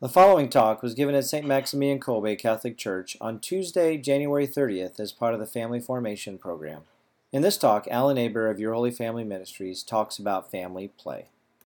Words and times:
The 0.00 0.08
following 0.08 0.48
talk 0.48 0.82
was 0.82 0.94
given 0.94 1.14
at 1.14 1.26
St. 1.26 1.46
Maximilian 1.46 2.00
Kolbe 2.00 2.38
Catholic 2.38 2.78
Church 2.78 3.18
on 3.20 3.38
Tuesday, 3.38 3.98
January 3.98 4.48
30th, 4.48 4.98
as 4.98 5.12
part 5.12 5.34
of 5.34 5.40
the 5.40 5.46
Family 5.46 5.78
Formation 5.78 6.38
Program. 6.38 6.84
In 7.32 7.42
this 7.42 7.58
talk, 7.58 7.86
Alan 7.90 8.16
Aber 8.16 8.48
of 8.48 8.58
Your 8.58 8.72
Holy 8.72 8.90
Family 8.90 9.24
Ministries 9.24 9.82
talks 9.82 10.18
about 10.18 10.50
family 10.50 10.88
play. 10.88 11.26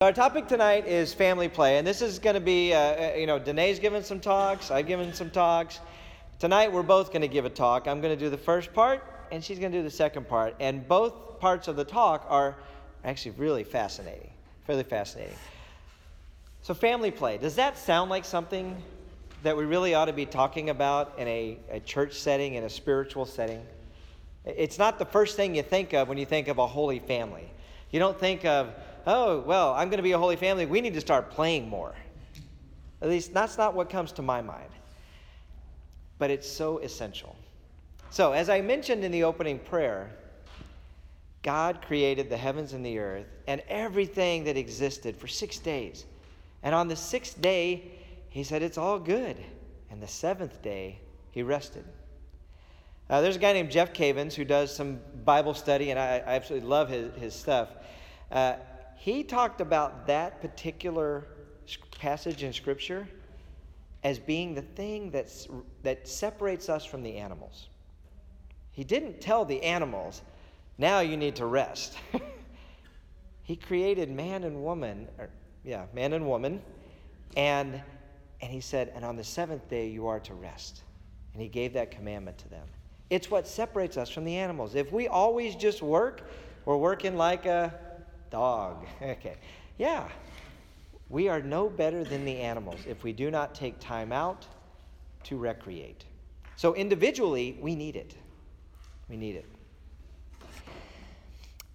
Our 0.02 0.14
topic 0.14 0.48
tonight 0.48 0.86
is 0.86 1.16
family 1.16 1.50
play, 1.50 1.80
and 1.80 1.88
this 1.88 2.04
is 2.04 2.20
going 2.20 2.36
to 2.36 2.40
be, 2.40 2.76
uh, 2.76 2.78
uh, 2.78 3.14
you 3.18 3.26
know, 3.26 3.40
Danae's 3.40 3.80
given 3.80 4.04
some 4.04 4.20
talks, 4.20 4.70
I've 4.70 4.86
given 4.86 5.12
some 5.16 5.32
talks. 5.32 5.80
Tonight 6.38 6.72
we're 6.72 6.84
both 6.84 7.08
going 7.08 7.24
to 7.24 7.28
give 7.28 7.46
a 7.46 7.50
talk. 7.50 7.88
I'm 7.88 8.02
going 8.02 8.16
to 8.16 8.24
do 8.24 8.30
the 8.30 8.38
first 8.38 8.72
part, 8.72 9.04
and 9.32 9.44
she's 9.44 9.58
going 9.58 9.72
to 9.72 9.80
do 9.80 9.84
the 9.84 9.90
second 9.90 10.30
part. 10.30 10.56
And 10.60 10.88
both 10.88 11.40
parts 11.40 11.68
of 11.68 11.76
the 11.76 11.86
talk 11.86 12.28
are 12.30 12.56
actually 13.04 13.32
really 13.32 13.64
fascinating, 13.64 14.30
fairly 14.68 14.84
fascinating. 14.84 15.38
So, 16.64 16.76
family 16.76 17.10
play, 17.10 17.40
does 17.40 17.56
that 17.56 17.78
sound 17.78 18.12
like 18.12 18.24
something 18.24 18.82
that 19.42 19.58
we 19.58 19.66
really 19.66 19.96
ought 19.96 20.06
to 20.06 20.14
be 20.14 20.28
talking 20.28 20.70
about 20.70 21.14
in 21.18 21.28
a, 21.28 21.58
a 21.72 21.80
church 21.80 22.14
setting, 22.14 22.54
in 22.54 22.64
a 22.64 22.70
spiritual 22.70 23.26
setting? 23.26 23.66
It's 24.46 24.78
not 24.78 25.00
the 25.00 25.06
first 25.06 25.36
thing 25.36 25.56
you 25.56 25.64
think 25.64 25.94
of 25.94 26.08
when 26.08 26.20
you 26.20 26.26
think 26.26 26.48
of 26.48 26.60
a 26.60 26.68
holy 26.68 27.00
family. 27.00 27.52
You 27.90 28.00
don't 28.00 28.20
think 28.20 28.46
of, 28.46 28.70
oh, 29.08 29.40
well, 29.40 29.74
I'm 29.74 29.90
going 29.90 29.98
to 29.98 30.04
be 30.04 30.12
a 30.12 30.20
holy 30.20 30.36
family. 30.36 30.68
We 30.68 30.82
need 30.82 30.94
to 30.94 31.02
start 31.02 31.32
playing 31.32 31.68
more. 31.68 31.96
At 33.02 33.10
least 33.10 33.34
that's 33.34 33.58
not 33.58 33.74
what 33.74 33.90
comes 33.90 34.12
to 34.14 34.22
my 34.22 34.42
mind. 34.42 34.70
But 36.20 36.30
it's 36.30 36.48
so 36.48 36.78
essential. 36.78 37.36
So, 38.12 38.34
as 38.34 38.50
I 38.50 38.62
mentioned 38.62 39.04
in 39.04 39.12
the 39.12 39.24
opening 39.24 39.58
prayer, 39.58 40.12
God 41.42 41.82
created 41.82 42.30
the 42.30 42.38
heavens 42.38 42.74
and 42.74 42.86
the 42.86 43.00
earth 43.00 43.26
and 43.48 43.64
everything 43.68 44.44
that 44.44 44.58
existed 44.58 45.18
for 45.18 45.28
six 45.28 45.58
days. 45.58 46.06
And 46.64 46.76
on 46.76 46.88
the 46.88 46.96
sixth 46.96 47.42
day, 47.42 47.92
he 48.30 48.44
said, 48.44 48.62
It's 48.62 48.78
all 48.78 49.00
good. 49.00 49.38
And 49.90 50.02
the 50.02 50.08
seventh 50.08 50.62
day, 50.62 51.00
he 51.32 51.44
rested. 51.44 51.86
Uh, 53.10 53.20
there's 53.20 53.36
a 53.36 53.40
guy 53.40 53.52
named 53.52 53.70
Jeff 53.72 53.94
Cavins 53.94 54.34
who 54.34 54.46
does 54.46 54.74
some 54.74 55.00
Bible 55.26 55.54
study, 55.54 55.92
and 55.92 56.00
I, 56.00 56.24
I 56.26 56.36
absolutely 56.36 56.70
love 56.70 56.88
his, 56.88 57.14
his 57.16 57.34
stuff. 57.34 57.70
Uh, 58.32 58.56
he 58.96 59.24
talked 59.24 59.60
about 59.60 60.08
that 60.08 60.40
particular 60.40 61.26
passage 62.00 62.44
in 62.44 62.54
Scripture 62.54 63.08
as 64.04 64.18
being 64.18 64.56
the 64.56 64.62
thing 64.62 65.12
that's, 65.12 65.48
that 65.84 66.08
separates 66.08 66.70
us 66.70 66.86
from 66.86 67.04
the 67.04 67.18
animals. 67.18 67.68
He 68.72 68.84
didn't 68.84 69.20
tell 69.20 69.44
the 69.44 69.62
animals, 69.62 70.22
now 70.78 71.02
you 71.02 71.18
need 71.18 71.36
to 71.36 71.46
rest. 71.46 71.98
he 73.44 73.56
created 73.56 74.10
man 74.10 74.44
and 74.44 74.64
woman, 74.64 75.08
or 75.20 75.30
yeah, 75.64 75.86
man 75.94 76.14
and 76.14 76.28
woman. 76.28 76.62
And, 77.38 77.82
and 78.42 78.52
he 78.52 78.62
said, 78.62 78.92
and 78.96 79.06
on 79.06 79.16
the 79.16 79.24
seventh 79.24 79.68
day 79.70 79.88
you 79.88 80.08
are 80.08 80.20
to 80.22 80.34
rest. 80.34 80.82
And 81.34 81.42
he 81.42 81.48
gave 81.48 81.74
that 81.74 81.92
commandment 81.92 82.38
to 82.40 82.50
them. 82.50 82.68
It's 83.10 83.30
what 83.30 83.48
separates 83.48 83.98
us 83.98 84.10
from 84.10 84.24
the 84.24 84.36
animals. 84.38 84.76
If 84.76 84.92
we 84.92 85.08
always 85.08 85.56
just 85.56 85.82
work, 85.82 86.30
we're 86.66 86.78
working 86.78 87.16
like 87.18 87.46
a 87.46 87.74
dog. 88.30 88.86
Okay. 89.02 89.38
Yeah. 89.78 90.08
We 91.10 91.28
are 91.28 91.42
no 91.42 91.70
better 91.70 92.04
than 92.04 92.24
the 92.24 92.38
animals 92.38 92.80
if 92.88 93.04
we 93.04 93.12
do 93.12 93.32
not 93.32 93.54
take 93.54 93.80
time 93.80 94.12
out 94.14 94.46
to 95.24 95.38
recreate. 95.38 96.06
So 96.56 96.74
individually, 96.76 97.58
we 97.60 97.76
need 97.76 97.96
it. 97.96 98.16
We 99.10 99.18
need 99.18 99.36
it. 99.36 99.46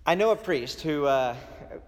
I 0.07 0.15
know 0.15 0.31
a 0.31 0.37
priest 0.37 0.81
who 0.81 1.05
uh, 1.05 1.37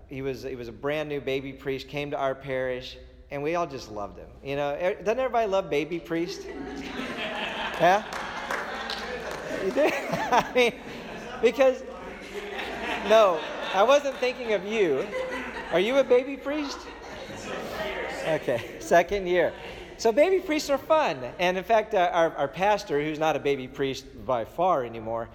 he 0.09 0.23
was 0.23 0.43
he 0.43 0.57
was 0.57 0.69
a 0.69 0.73
brand 0.73 1.09
new 1.09 1.21
baby 1.21 1.53
priest 1.53 1.89
came 1.89 2.11
to 2.11 2.17
our 2.17 2.35
parish 2.35 2.97
and 3.31 3.43
we 3.43 3.55
all 3.55 3.67
just 3.67 3.91
loved 3.91 4.19
him. 4.19 4.29
You 4.43 4.57
know, 4.57 4.95
doesn't 5.05 5.19
everybody 5.19 5.47
love 5.47 5.69
baby 5.69 5.99
priest? 5.99 6.43
yeah. 7.81 8.03
You 9.65 9.71
do? 9.73 9.91
I 9.93 10.53
mean, 10.55 10.73
because 11.43 11.83
no, 13.09 13.41
I 13.75 13.83
wasn't 13.83 14.17
thinking 14.17 14.53
of 14.55 14.65
you. 14.65 15.07
Are 15.73 15.81
you 15.81 15.99
a 15.99 16.05
baby 16.05 16.37
priest? 16.37 16.79
Okay, 18.27 18.77
second 18.81 19.27
year. 19.27 19.53
So 19.99 20.13
baby 20.13 20.39
priests 20.39 20.71
are 20.71 20.79
fun, 20.79 21.19
and 21.39 21.59
in 21.59 21.65
fact, 21.65 21.93
uh, 21.93 22.11
our, 22.13 22.31
our 22.37 22.49
pastor, 22.49 23.03
who's 23.03 23.19
not 23.19 23.35
a 23.35 23.39
baby 23.39 23.67
priest 23.67 24.05
by 24.25 24.45
far 24.45 24.85
anymore, 24.85 25.29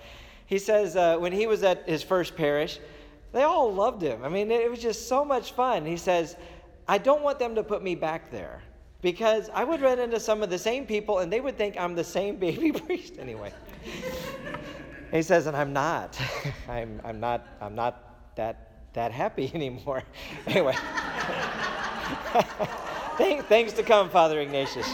he 0.45 0.57
says 0.57 0.95
uh, 0.95 1.17
when 1.17 1.33
he 1.33 1.47
was 1.47 1.63
at 1.63 1.87
his 1.87 2.01
first 2.01 2.35
parish, 2.35 2.79
they 3.33 3.43
all 3.43 3.73
loved 3.73 4.01
him. 4.01 4.23
I 4.23 4.29
mean, 4.29 4.49
it 4.51 4.69
was 4.69 4.79
just 4.79 5.07
so 5.09 5.25
much 5.25 5.51
fun. 5.51 5.85
He 5.85 5.97
says, 5.97 6.37
I 6.87 6.97
don't 6.97 7.23
want 7.23 7.39
them 7.39 7.55
to 7.55 7.63
put 7.63 7.83
me 7.83 7.95
back 7.95 8.31
there 8.31 8.61
because 9.01 9.49
I 9.53 9.63
would 9.63 9.81
run 9.81 9.99
into 9.99 10.19
some 10.19 10.43
of 10.43 10.49
the 10.49 10.57
same 10.57 10.85
people 10.85 11.19
and 11.19 11.33
they 11.33 11.41
would 11.41 11.57
think 11.57 11.75
I'm 11.77 11.95
the 11.95 12.03
same 12.03 12.35
baby 12.47 12.71
priest 12.71 13.15
anyway. 13.19 13.51
he 15.11 15.21
says, 15.21 15.47
and 15.47 15.57
I'm 15.57 15.73
not. 15.73 16.17
I'm, 16.69 17.01
I'm 17.03 17.19
not. 17.19 17.45
I'm 17.59 17.75
not 17.75 18.35
that 18.35 18.69
that 18.93 19.11
happy 19.11 19.51
anymore. 19.55 20.03
anyway. 20.47 20.75
Thanks 23.17 23.73
to 23.73 23.83
come, 23.83 24.09
Father 24.09 24.39
Ignatius. 24.39 24.87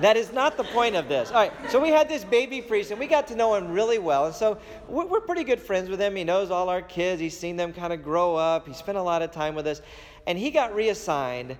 That 0.00 0.16
is 0.16 0.32
not 0.32 0.56
the 0.56 0.64
point 0.64 0.96
of 0.96 1.08
this. 1.08 1.30
All 1.30 1.36
right, 1.36 1.52
so 1.70 1.80
we 1.80 1.90
had 1.90 2.08
this 2.08 2.24
baby 2.24 2.60
priest, 2.60 2.90
and 2.90 2.98
we 2.98 3.06
got 3.06 3.26
to 3.28 3.36
know 3.36 3.54
him 3.54 3.70
really 3.70 3.98
well. 3.98 4.26
And 4.26 4.34
so 4.34 4.58
we're 4.88 5.20
pretty 5.20 5.44
good 5.44 5.60
friends 5.60 5.90
with 5.90 6.00
him. 6.00 6.16
He 6.16 6.24
knows 6.24 6.50
all 6.50 6.68
our 6.68 6.82
kids. 6.82 7.20
He's 7.20 7.36
seen 7.36 7.56
them 7.56 7.72
kind 7.72 7.92
of 7.92 8.02
grow 8.02 8.34
up. 8.34 8.66
He 8.66 8.74
spent 8.74 8.98
a 8.98 9.02
lot 9.02 9.22
of 9.22 9.30
time 9.30 9.54
with 9.54 9.66
us, 9.66 9.82
and 10.26 10.38
he 10.38 10.50
got 10.50 10.74
reassigned 10.74 11.56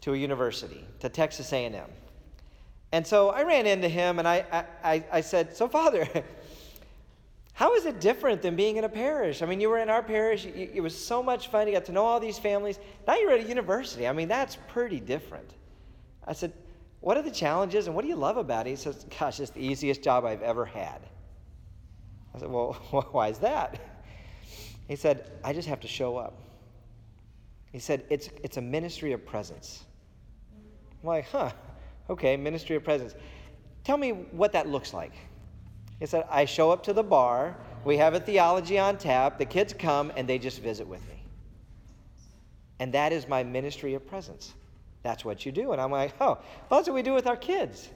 to 0.00 0.14
a 0.14 0.16
university, 0.16 0.84
to 1.00 1.08
Texas 1.08 1.52
A&M. 1.52 1.90
And 2.92 3.06
so 3.06 3.30
I 3.30 3.42
ran 3.42 3.66
into 3.66 3.88
him, 3.88 4.18
and 4.18 4.26
I, 4.26 4.64
I, 4.82 5.04
I 5.12 5.20
said, 5.20 5.56
"So, 5.56 5.68
Father." 5.68 6.08
How 7.58 7.74
is 7.74 7.86
it 7.86 7.98
different 7.98 8.40
than 8.40 8.54
being 8.54 8.76
in 8.76 8.84
a 8.84 8.88
parish? 8.88 9.42
I 9.42 9.46
mean, 9.46 9.60
you 9.60 9.68
were 9.68 9.78
in 9.78 9.90
our 9.90 10.00
parish, 10.00 10.46
it 10.46 10.80
was 10.80 10.96
so 10.96 11.24
much 11.24 11.48
fun. 11.48 11.66
You 11.66 11.72
got 11.72 11.86
to 11.86 11.92
know 11.92 12.04
all 12.04 12.20
these 12.20 12.38
families. 12.38 12.78
Now 13.04 13.16
you're 13.16 13.32
at 13.32 13.40
a 13.40 13.48
university. 13.48 14.06
I 14.06 14.12
mean, 14.12 14.28
that's 14.28 14.56
pretty 14.68 15.00
different. 15.00 15.50
I 16.24 16.34
said, 16.34 16.52
what 17.00 17.16
are 17.16 17.22
the 17.22 17.30
challenges 17.30 17.86
and 17.86 17.94
what 17.94 18.02
do 18.02 18.08
you 18.08 18.16
love 18.16 18.36
about 18.36 18.66
it? 18.66 18.70
He 18.70 18.76
says, 18.76 19.06
Gosh, 19.18 19.40
it's 19.40 19.50
the 19.50 19.64
easiest 19.64 20.02
job 20.02 20.24
I've 20.24 20.42
ever 20.42 20.64
had. 20.64 21.00
I 22.34 22.38
said, 22.38 22.50
Well, 22.50 22.72
why 23.12 23.28
is 23.28 23.38
that? 23.38 23.80
He 24.88 24.96
said, 24.96 25.30
I 25.44 25.52
just 25.52 25.68
have 25.68 25.80
to 25.80 25.88
show 25.88 26.16
up. 26.16 26.40
He 27.72 27.78
said, 27.78 28.04
It's, 28.10 28.30
it's 28.42 28.56
a 28.56 28.62
ministry 28.62 29.12
of 29.12 29.24
presence. 29.24 29.84
I'm 31.02 31.06
like, 31.06 31.28
Huh, 31.28 31.52
okay, 32.10 32.36
ministry 32.36 32.74
of 32.76 32.84
presence. 32.84 33.14
Tell 33.84 33.96
me 33.96 34.10
what 34.10 34.52
that 34.52 34.68
looks 34.68 34.92
like. 34.92 35.12
He 36.00 36.06
said, 36.06 36.24
I 36.30 36.44
show 36.44 36.70
up 36.70 36.82
to 36.84 36.92
the 36.92 37.02
bar, 37.02 37.56
we 37.84 37.96
have 37.96 38.14
a 38.14 38.20
theology 38.20 38.78
on 38.78 38.98
tap, 38.98 39.38
the 39.38 39.44
kids 39.44 39.72
come, 39.72 40.12
and 40.16 40.28
they 40.28 40.38
just 40.38 40.60
visit 40.60 40.86
with 40.86 41.06
me. 41.08 41.24
And 42.78 42.92
that 42.94 43.12
is 43.12 43.26
my 43.26 43.42
ministry 43.42 43.94
of 43.94 44.06
presence. 44.06 44.54
That's 45.02 45.24
what 45.24 45.46
you 45.46 45.52
do. 45.52 45.72
And 45.72 45.80
I'm 45.80 45.90
like, 45.90 46.14
oh, 46.20 46.38
well, 46.68 46.78
that's 46.78 46.88
what 46.88 46.94
we 46.94 47.02
do 47.02 47.14
with 47.14 47.26
our 47.26 47.36
kids. 47.36 47.88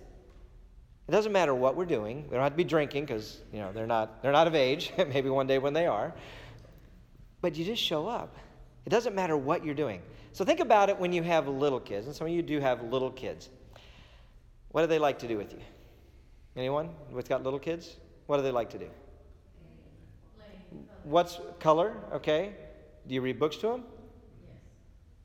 It 1.09 1.11
doesn't 1.13 1.33
matter 1.33 1.55
what 1.55 1.77
we're 1.77 1.85
doing. 1.85 2.25
We 2.25 2.31
don't 2.31 2.43
have 2.43 2.53
to 2.53 2.57
be 2.57 2.65
drinking 2.65 3.07
because 3.07 3.41
you 3.53 3.59
know 3.59 3.73
they're 3.73 3.87
not 3.87 4.23
they're 4.23 4.33
not 4.33 4.47
of 4.47 4.55
age. 4.55 4.93
Maybe 4.99 5.29
one 5.29 5.47
day 5.47 5.59
when 5.59 5.73
they 5.73 5.87
are. 5.87 6.15
But 7.41 7.57
you 7.57 7.65
just 7.65 7.83
show 7.83 8.07
up. 8.07 8.37
It 8.87 8.91
doesn't 8.91 9.15
matter 9.15 9.37
what 9.37 9.65
you're 9.65 9.75
doing. 9.75 10.01
So 10.33 10.45
think 10.45 10.61
about 10.61 10.89
it 10.89 10.99
when 10.99 11.13
you 11.13 11.23
have 11.23 11.49
little 11.49 11.81
kids, 11.81 12.07
and 12.07 12.15
some 12.15 12.29
of 12.29 12.33
you 12.33 12.41
do 12.41 12.61
have 12.61 12.83
little 12.85 13.11
kids. 13.11 13.51
What 14.71 14.83
do 14.83 14.87
they 14.87 14.99
like 14.99 15.19
to 15.19 15.29
do 15.29 15.37
with 15.37 15.53
you? 15.53 15.59
Anyone 16.57 16.91
who's 17.13 17.29
got 17.29 17.43
little 17.43 17.59
kids? 17.59 17.97
What 18.27 18.37
do 18.37 18.43
they 18.43 18.51
like 18.51 18.71
to 18.71 18.79
do? 18.79 18.89
What's 21.05 21.41
color? 21.59 21.97
Okay. 22.15 22.55
Do 23.07 23.15
you 23.15 23.21
read 23.21 23.39
books 23.39 23.57
to 23.57 23.67
them? 23.69 23.85
Yes. 24.47 24.61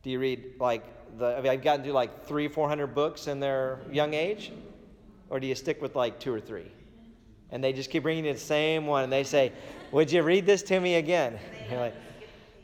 Do 0.03 0.09
you 0.09 0.19
read 0.19 0.55
like 0.59 0.83
the, 1.17 1.37
I 1.37 1.41
mean, 1.41 1.51
I've 1.51 1.61
gotten 1.63 1.85
to 1.85 1.93
like 1.93 2.25
three, 2.25 2.47
four 2.47 2.67
hundred 2.67 2.87
books 2.95 3.27
in 3.27 3.39
their 3.39 3.79
young 3.91 4.13
age? 4.13 4.51
Or 5.29 5.39
do 5.39 5.47
you 5.47 5.55
stick 5.55 5.81
with 5.81 5.95
like 5.95 6.19
two 6.19 6.33
or 6.33 6.39
three? 6.39 6.71
And 7.51 7.63
they 7.63 7.73
just 7.73 7.89
keep 7.89 8.03
bringing 8.03 8.25
you 8.25 8.33
the 8.33 8.39
same 8.39 8.85
one, 8.87 9.03
and 9.03 9.11
they 9.11 9.23
say, 9.23 9.51
Would 9.91 10.11
you 10.11 10.23
read 10.23 10.45
this 10.45 10.63
to 10.63 10.79
me 10.79 10.95
again? 10.95 11.39
And 11.61 11.71
you're 11.71 11.79
like, 11.79 11.95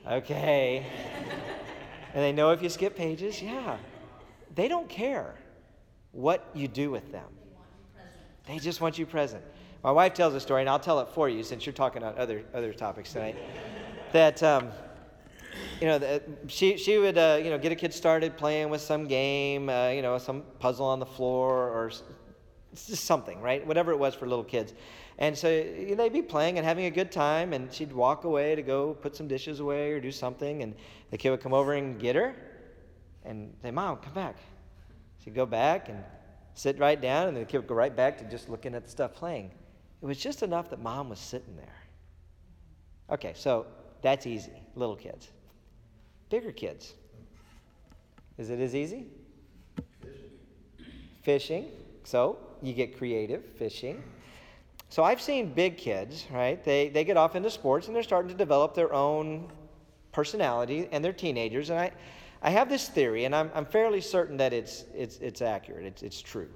Okay. 0.05 0.85
and 2.13 2.23
they 2.23 2.31
know 2.31 2.51
if 2.51 2.61
you 2.61 2.69
skip 2.69 2.95
pages, 2.95 3.41
yeah. 3.41 3.77
They 4.55 4.67
don't 4.67 4.89
care 4.89 5.35
what 6.11 6.47
you 6.53 6.67
do 6.67 6.91
with 6.91 7.11
them, 7.11 7.29
they 8.45 8.59
just 8.59 8.81
want 8.81 8.97
you 8.99 9.05
present. 9.05 9.43
My 9.83 9.91
wife 9.91 10.13
tells 10.13 10.33
a 10.33 10.39
story, 10.39 10.61
and 10.61 10.69
I'll 10.69 10.79
tell 10.79 11.01
it 11.01 11.09
for 11.09 11.27
you 11.27 11.43
since 11.43 11.65
you're 11.65 11.73
talking 11.73 12.03
on 12.03 12.17
other, 12.17 12.43
other 12.53 12.71
topics 12.73 13.11
tonight. 13.11 13.35
that 14.13 14.41
um, 14.41 14.69
you 15.81 15.87
know, 15.87 15.97
the, 15.97 16.21
she, 16.47 16.77
she 16.77 16.97
would, 16.97 17.17
uh, 17.17 17.39
you 17.43 17.49
know, 17.49 17.57
get 17.57 17.71
a 17.71 17.75
kid 17.75 17.93
started 17.93 18.37
playing 18.37 18.69
with 18.69 18.81
some 18.81 19.07
game, 19.07 19.69
uh, 19.69 19.89
you 19.89 20.01
know, 20.01 20.17
some 20.17 20.43
puzzle 20.59 20.85
on 20.85 20.99
the 20.99 21.05
floor 21.05 21.69
or 21.69 21.91
just 22.73 23.03
something, 23.05 23.41
right? 23.41 23.65
Whatever 23.65 23.91
it 23.91 23.99
was 23.99 24.15
for 24.15 24.27
little 24.27 24.43
kids. 24.43 24.73
And 25.17 25.37
so 25.37 25.47
they'd 25.47 26.13
be 26.13 26.21
playing 26.21 26.57
and 26.57 26.65
having 26.65 26.85
a 26.85 26.91
good 26.91 27.11
time, 27.11 27.53
and 27.53 27.71
she'd 27.71 27.93
walk 27.93 28.23
away 28.23 28.55
to 28.55 28.61
go 28.61 28.93
put 28.95 29.15
some 29.15 29.27
dishes 29.27 29.59
away 29.59 29.91
or 29.91 29.99
do 29.99 30.11
something, 30.11 30.63
and 30.63 30.73
the 31.11 31.17
kid 31.17 31.29
would 31.29 31.41
come 31.41 31.53
over 31.53 31.73
and 31.73 31.99
get 31.99 32.15
her 32.15 32.35
and 33.23 33.53
say, 33.61 33.71
Mom, 33.71 33.97
come 33.97 34.13
back. 34.13 34.37
She'd 35.23 35.35
go 35.35 35.45
back 35.45 35.89
and 35.89 36.03
sit 36.55 36.79
right 36.79 36.99
down, 36.99 37.27
and 37.27 37.37
the 37.37 37.45
kid 37.45 37.59
would 37.59 37.67
go 37.67 37.75
right 37.75 37.95
back 37.95 38.17
to 38.17 38.23
just 38.25 38.49
looking 38.49 38.73
at 38.75 38.83
the 38.83 38.89
stuff 38.89 39.13
playing. 39.13 39.51
It 40.01 40.05
was 40.05 40.17
just 40.17 40.43
enough 40.43 40.69
that 40.71 40.81
mom 40.81 41.09
was 41.09 41.19
sitting 41.19 41.55
there. 41.55 41.75
Okay, 43.09 43.33
so 43.35 43.65
that's 44.01 44.27
easy, 44.27 44.51
little 44.75 44.95
kids. 44.95 45.29
Bigger 46.33 46.51
kids. 46.51 46.95
Is 48.39 48.49
it 48.49 48.59
as 48.59 48.73
easy? 48.73 49.05
Fishing. 51.21 51.67
So 52.05 52.39
you 52.59 52.73
get 52.73 52.97
creative, 52.97 53.45
fishing. 53.59 54.01
So 54.89 55.03
I've 55.03 55.21
seen 55.21 55.53
big 55.53 55.77
kids, 55.77 56.25
right? 56.31 56.63
They, 56.63 56.89
they 56.89 57.03
get 57.03 57.17
off 57.17 57.35
into 57.35 57.51
sports 57.51 57.85
and 57.85 57.95
they're 57.95 58.01
starting 58.01 58.29
to 58.29 58.35
develop 58.35 58.73
their 58.73 58.91
own 58.95 59.47
personality 60.11 60.89
and 60.91 61.05
they're 61.05 61.13
teenagers. 61.13 61.69
And 61.69 61.79
I, 61.79 61.91
I 62.41 62.49
have 62.49 62.67
this 62.67 62.89
theory, 62.89 63.25
and 63.25 63.35
I'm, 63.35 63.51
I'm 63.53 63.67
fairly 63.67 64.01
certain 64.01 64.35
that 64.37 64.53
it's, 64.53 64.85
it's, 64.95 65.17
it's 65.17 65.43
accurate, 65.43 65.85
it's, 65.85 66.01
it's 66.01 66.19
true. 66.19 66.49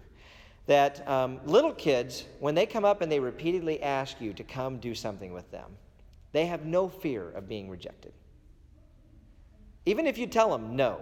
That 0.66 1.08
um, 1.08 1.40
little 1.46 1.74
kids, 1.74 2.26
when 2.40 2.56
they 2.56 2.66
come 2.66 2.84
up 2.84 3.02
and 3.02 3.12
they 3.12 3.20
repeatedly 3.20 3.84
ask 3.84 4.20
you 4.20 4.34
to 4.34 4.44
come 4.44 4.80
do 4.80 4.96
something 4.96 5.34
with 5.34 5.52
them, 5.52 5.70
they 6.32 6.48
have 6.48 6.66
no 6.66 6.90
fear 6.90 7.30
of 7.30 7.48
being 7.48 7.70
rejected. 7.70 8.14
Even 9.88 10.06
if 10.06 10.18
you 10.18 10.28
tell 10.28 10.50
them 10.50 10.76
no, 10.76 11.00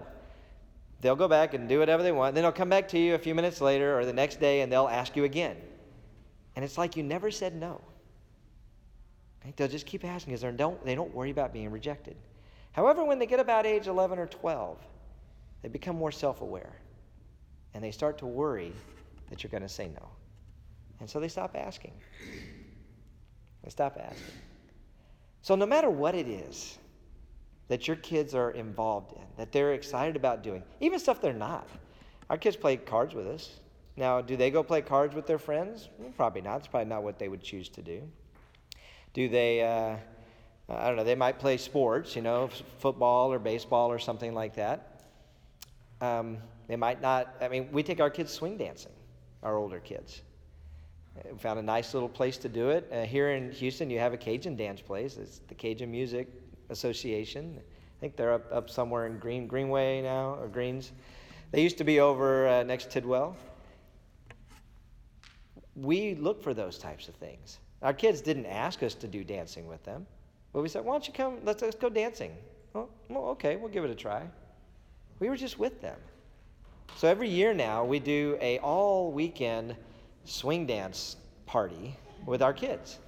they'll 1.02 1.16
go 1.16 1.28
back 1.28 1.56
and 1.56 1.68
do 1.68 1.80
whatever 1.80 2.04
they 2.04 2.12
want. 2.12 2.36
Then 2.36 2.44
they'll 2.44 2.52
come 2.52 2.70
back 2.70 2.88
to 2.90 3.00
you 3.00 3.16
a 3.16 3.18
few 3.18 3.34
minutes 3.34 3.60
later 3.60 3.98
or 3.98 4.06
the 4.06 4.14
next 4.14 4.40
day 4.40 4.62
and 4.62 4.72
they'll 4.72 4.88
ask 4.88 5.16
you 5.16 5.24
again. 5.24 5.58
And 6.56 6.64
it's 6.64 6.78
like 6.78 6.96
you 6.96 7.02
never 7.02 7.32
said 7.32 7.56
no. 7.56 7.82
Right? 9.44 9.58
They'll 9.58 9.68
just 9.68 9.88
keep 9.88 10.06
asking 10.06 10.34
because 10.34 10.42
they 10.44 10.52
don't, 10.52 10.86
they 10.86 10.94
don't 10.94 11.12
worry 11.16 11.32
about 11.32 11.52
being 11.52 11.72
rejected. 11.72 12.16
However, 12.74 13.04
when 13.04 13.18
they 13.18 13.26
get 13.26 13.40
about 13.40 13.66
age 13.66 13.88
11 13.88 14.20
or 14.20 14.28
12, 14.28 14.78
they 15.64 15.70
become 15.70 15.96
more 15.96 16.12
self 16.12 16.42
aware 16.42 16.76
and 17.74 17.84
they 17.84 17.90
start 17.92 18.20
to 18.20 18.28
worry 18.28 18.72
that 19.32 19.42
you're 19.42 19.50
going 19.50 19.64
to 19.64 19.70
say 19.70 19.88
no. 19.88 20.10
And 21.00 21.10
so 21.10 21.20
they 21.20 21.28
stop 21.28 21.56
asking. 21.56 21.94
They 23.64 23.72
stop 23.72 23.98
asking. 24.00 24.36
So, 25.42 25.56
no 25.56 25.66
matter 25.66 25.90
what 25.90 26.14
it 26.14 26.28
is 26.28 26.78
that 27.68 27.88
your 27.88 27.98
kids 27.98 28.36
are 28.36 28.52
involved 28.52 29.14
in, 29.14 29.24
that 29.38 29.52
they're 29.52 29.74
excited 29.74 30.16
about 30.16 30.44
doing, 30.44 30.64
even 30.80 31.00
stuff 31.00 31.20
they're 31.22 31.34
not, 31.34 31.68
our 32.30 32.38
kids 32.38 32.56
play 32.56 32.78
cards 32.78 33.14
with 33.14 33.28
us. 33.28 33.60
Now, 33.98 34.22
do 34.22 34.36
they 34.36 34.52
go 34.52 34.62
play 34.62 34.82
cards 34.82 35.16
with 35.16 35.26
their 35.26 35.38
friends? 35.40 35.90
Probably 36.18 36.42
not. 36.42 36.58
It's 36.58 36.68
probably 36.68 36.90
not 36.90 37.04
what 37.04 37.18
they 37.18 37.30
would 37.30 37.42
choose 37.42 37.70
to 37.70 37.82
do. 37.82 38.02
Do 39.14 39.30
they, 39.30 39.62
uh, 39.62 39.96
I 40.68 40.88
don't 40.88 40.98
know, 40.98 41.04
they 41.04 41.16
might 41.16 41.40
play 41.40 41.58
sports, 41.58 42.16
you 42.16 42.22
know, 42.22 42.50
football 42.80 43.32
or 43.32 43.40
baseball 43.40 43.90
or 43.90 44.00
something 44.00 44.34
like 44.34 44.56
that. 44.56 45.04
Um, 46.02 46.38
they 46.68 46.76
might 46.76 47.02
not, 47.02 47.36
I 47.40 47.48
mean, 47.48 47.70
we 47.72 47.84
take 47.84 48.02
our 48.02 48.10
kids 48.10 48.34
swing 48.34 48.58
dancing, 48.58 48.92
our 49.44 49.56
older 49.56 49.80
kids. 49.80 50.22
We 51.32 51.38
found 51.38 51.60
a 51.60 51.64
nice 51.64 51.94
little 51.94 52.10
place 52.10 52.38
to 52.40 52.50
do 52.50 52.72
it. 52.72 52.90
Uh, 52.92 53.04
here 53.04 53.32
in 53.32 53.52
Houston, 53.54 53.90
you 53.90 54.00
have 54.00 54.12
a 54.12 54.18
Cajun 54.18 54.58
dance 54.58 54.82
place. 54.82 55.16
It's 55.16 55.40
the 55.48 55.56
Cajun 55.56 55.90
Music 55.90 56.28
Association. 56.70 57.60
I 57.60 58.00
think 58.00 58.16
they're 58.16 58.34
up, 58.34 58.52
up 58.52 58.70
somewhere 58.70 59.08
in 59.08 59.18
Green, 59.20 59.48
Greenway 59.48 60.02
now, 60.02 60.38
or 60.40 60.48
Greens. 60.48 60.92
They 61.52 61.62
used 61.62 61.78
to 61.78 61.84
be 61.84 62.00
over 62.00 62.48
uh, 62.48 62.64
next 62.64 62.92
Tidwell 62.92 63.38
we 65.76 66.16
look 66.16 66.42
for 66.42 66.54
those 66.54 66.78
types 66.78 67.08
of 67.08 67.16
things. 67.16 67.60
Our 67.82 67.94
kids 67.94 68.22
didn't 68.22 68.46
ask 68.46 68.82
us 68.84 68.96
to 68.96 69.08
do 69.08 69.24
dancing 69.24 69.68
with 69.68 69.84
them, 69.84 70.08
but 70.54 70.62
we 70.62 70.70
said, 70.70 70.86
"Why 70.86 70.94
don't 70.94 71.08
you 71.08 71.14
come? 71.14 71.40
Let's, 71.44 71.62
let's 71.62 71.76
go 71.76 71.90
dancing." 71.90 72.36
Well, 72.74 72.90
well, 73.10 73.26
okay, 73.30 73.56
we'll 73.58 73.70
give 73.70 73.84
it 73.84 73.92
a 73.92 73.96
try. 73.96 74.24
We 75.20 75.30
were 75.30 75.38
just 75.38 75.60
with 75.60 75.82
them. 75.82 75.98
So 76.98 77.08
every 77.08 77.30
year 77.30 77.54
now 77.54 77.84
we 77.84 78.00
do 78.00 78.38
a 78.42 78.60
all 78.60 79.12
weekend 79.12 79.76
swing 80.24 80.66
dance 80.66 81.18
party 81.46 81.96
with 82.26 82.42
our 82.42 82.54
kids. 82.54 83.00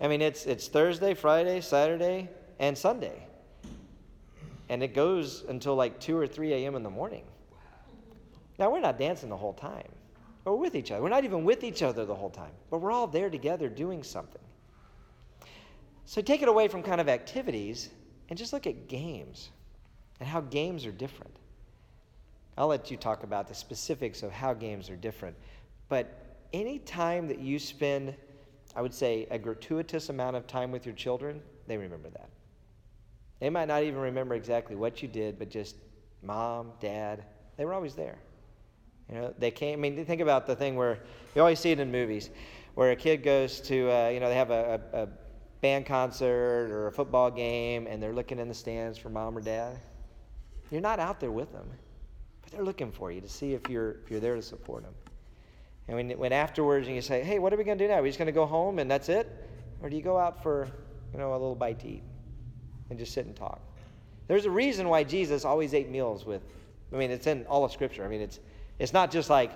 I 0.00 0.08
mean, 0.08 0.22
it's 0.22 0.46
it's 0.46 0.68
Thursday, 0.68 1.14
Friday, 1.14 1.60
Saturday, 1.60 2.28
and 2.58 2.76
Sunday, 2.76 3.26
and 4.68 4.82
it 4.82 4.94
goes 4.94 5.44
until 5.48 5.74
like 5.74 6.00
two 6.00 6.16
or 6.16 6.26
three 6.26 6.52
a.m. 6.52 6.74
in 6.74 6.82
the 6.82 6.90
morning. 6.90 7.24
Now 8.58 8.70
we're 8.70 8.80
not 8.80 8.98
dancing 8.98 9.28
the 9.28 9.36
whole 9.36 9.52
time 9.52 9.88
we're 10.50 10.56
with 10.56 10.76
each 10.76 10.90
other. 10.90 11.02
We're 11.02 11.08
not 11.08 11.24
even 11.24 11.44
with 11.44 11.64
each 11.64 11.82
other 11.82 12.04
the 12.04 12.14
whole 12.14 12.30
time, 12.30 12.52
but 12.70 12.78
we're 12.78 12.92
all 12.92 13.06
there 13.06 13.30
together 13.30 13.68
doing 13.68 14.02
something. 14.02 14.40
So 16.04 16.22
take 16.22 16.40
it 16.42 16.48
away 16.48 16.68
from 16.68 16.82
kind 16.82 17.00
of 17.00 17.08
activities 17.08 17.90
and 18.28 18.38
just 18.38 18.52
look 18.52 18.66
at 18.66 18.86
games 18.86 19.50
and 20.20 20.28
how 20.28 20.40
games 20.40 20.86
are 20.86 20.92
different. 20.92 21.34
I'll 22.56 22.68
let 22.68 22.90
you 22.90 22.96
talk 22.96 23.24
about 23.24 23.48
the 23.48 23.54
specifics 23.54 24.22
of 24.22 24.30
how 24.30 24.54
games 24.54 24.88
are 24.88 24.96
different. 24.96 25.36
But 25.88 26.38
any 26.52 26.78
time 26.78 27.26
that 27.28 27.40
you 27.40 27.58
spend, 27.58 28.14
I 28.74 28.82
would 28.82 28.94
say, 28.94 29.26
a 29.30 29.38
gratuitous 29.38 30.08
amount 30.08 30.36
of 30.36 30.46
time 30.46 30.70
with 30.70 30.86
your 30.86 30.94
children, 30.94 31.42
they 31.66 31.76
remember 31.76 32.08
that. 32.10 32.28
They 33.40 33.50
might 33.50 33.68
not 33.68 33.82
even 33.82 34.00
remember 34.00 34.34
exactly 34.34 34.76
what 34.76 35.02
you 35.02 35.08
did, 35.08 35.38
but 35.38 35.50
just 35.50 35.76
mom, 36.22 36.72
dad, 36.80 37.24
they 37.56 37.64
were 37.64 37.74
always 37.74 37.94
there. 37.94 38.18
You 39.08 39.16
know, 39.16 39.34
they 39.38 39.50
came. 39.50 39.78
I 39.78 39.82
mean, 39.82 40.04
think 40.04 40.20
about 40.20 40.46
the 40.46 40.56
thing 40.56 40.74
where 40.74 40.98
you 41.34 41.40
always 41.40 41.60
see 41.60 41.70
it 41.70 41.78
in 41.78 41.92
movies, 41.92 42.30
where 42.74 42.90
a 42.90 42.96
kid 42.96 43.22
goes 43.22 43.60
to, 43.62 43.90
uh, 43.90 44.08
you 44.08 44.20
know, 44.20 44.28
they 44.28 44.34
have 44.34 44.50
a, 44.50 44.80
a, 44.92 45.02
a 45.02 45.08
band 45.60 45.86
concert 45.86 46.70
or 46.70 46.88
a 46.88 46.92
football 46.92 47.30
game, 47.30 47.86
and 47.86 48.02
they're 48.02 48.14
looking 48.14 48.38
in 48.38 48.48
the 48.48 48.54
stands 48.54 48.98
for 48.98 49.10
mom 49.10 49.36
or 49.36 49.40
dad. 49.40 49.78
You're 50.70 50.80
not 50.80 50.98
out 50.98 51.20
there 51.20 51.30
with 51.30 51.52
them, 51.52 51.70
but 52.42 52.50
they're 52.50 52.64
looking 52.64 52.90
for 52.90 53.12
you 53.12 53.20
to 53.20 53.28
see 53.28 53.52
if 53.52 53.68
you're 53.68 53.92
if 54.04 54.10
you're 54.10 54.20
there 54.20 54.34
to 54.34 54.42
support 54.42 54.82
them. 54.82 54.94
And 55.88 55.96
when, 55.96 56.18
when 56.18 56.32
afterwards 56.32 56.88
you 56.88 57.00
say, 57.00 57.22
"Hey, 57.22 57.38
what 57.38 57.52
are 57.52 57.56
we 57.56 57.62
going 57.62 57.78
to 57.78 57.84
do 57.84 57.88
now? 57.88 57.98
Are 57.98 58.02
we 58.02 58.08
just 58.08 58.18
going 58.18 58.26
to 58.26 58.32
go 58.32 58.46
home 58.46 58.80
and 58.80 58.90
that's 58.90 59.08
it, 59.08 59.30
or 59.82 59.88
do 59.88 59.94
you 59.94 60.02
go 60.02 60.18
out 60.18 60.42
for, 60.42 60.68
you 61.12 61.18
know, 61.18 61.30
a 61.30 61.38
little 61.38 61.54
bite 61.54 61.78
to 61.80 61.88
eat 61.88 62.02
and 62.90 62.98
just 62.98 63.12
sit 63.12 63.26
and 63.26 63.36
talk?" 63.36 63.60
There's 64.28 64.44
a 64.44 64.50
reason 64.50 64.88
why 64.88 65.04
Jesus 65.04 65.44
always 65.44 65.74
ate 65.74 65.88
meals 65.88 66.26
with. 66.26 66.42
I 66.92 66.96
mean, 66.96 67.10
it's 67.10 67.26
in 67.26 67.44
all 67.46 67.64
of 67.64 67.72
Scripture. 67.72 68.04
I 68.04 68.08
mean, 68.08 68.20
it's 68.20 68.40
it's 68.78 68.92
not 68.92 69.10
just 69.10 69.30
like 69.30 69.52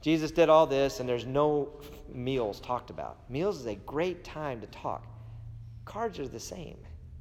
Jesus 0.00 0.30
did 0.30 0.48
all 0.48 0.66
this 0.66 1.00
and 1.00 1.08
there's 1.08 1.24
no 1.24 1.70
meals 2.12 2.60
talked 2.60 2.90
about. 2.90 3.18
Meals 3.30 3.58
is 3.58 3.66
a 3.66 3.74
great 3.74 4.22
time 4.22 4.60
to 4.60 4.66
talk. 4.66 5.06
Cards 5.84 6.18
are 6.18 6.28
the 6.28 6.40
same. 6.40 6.76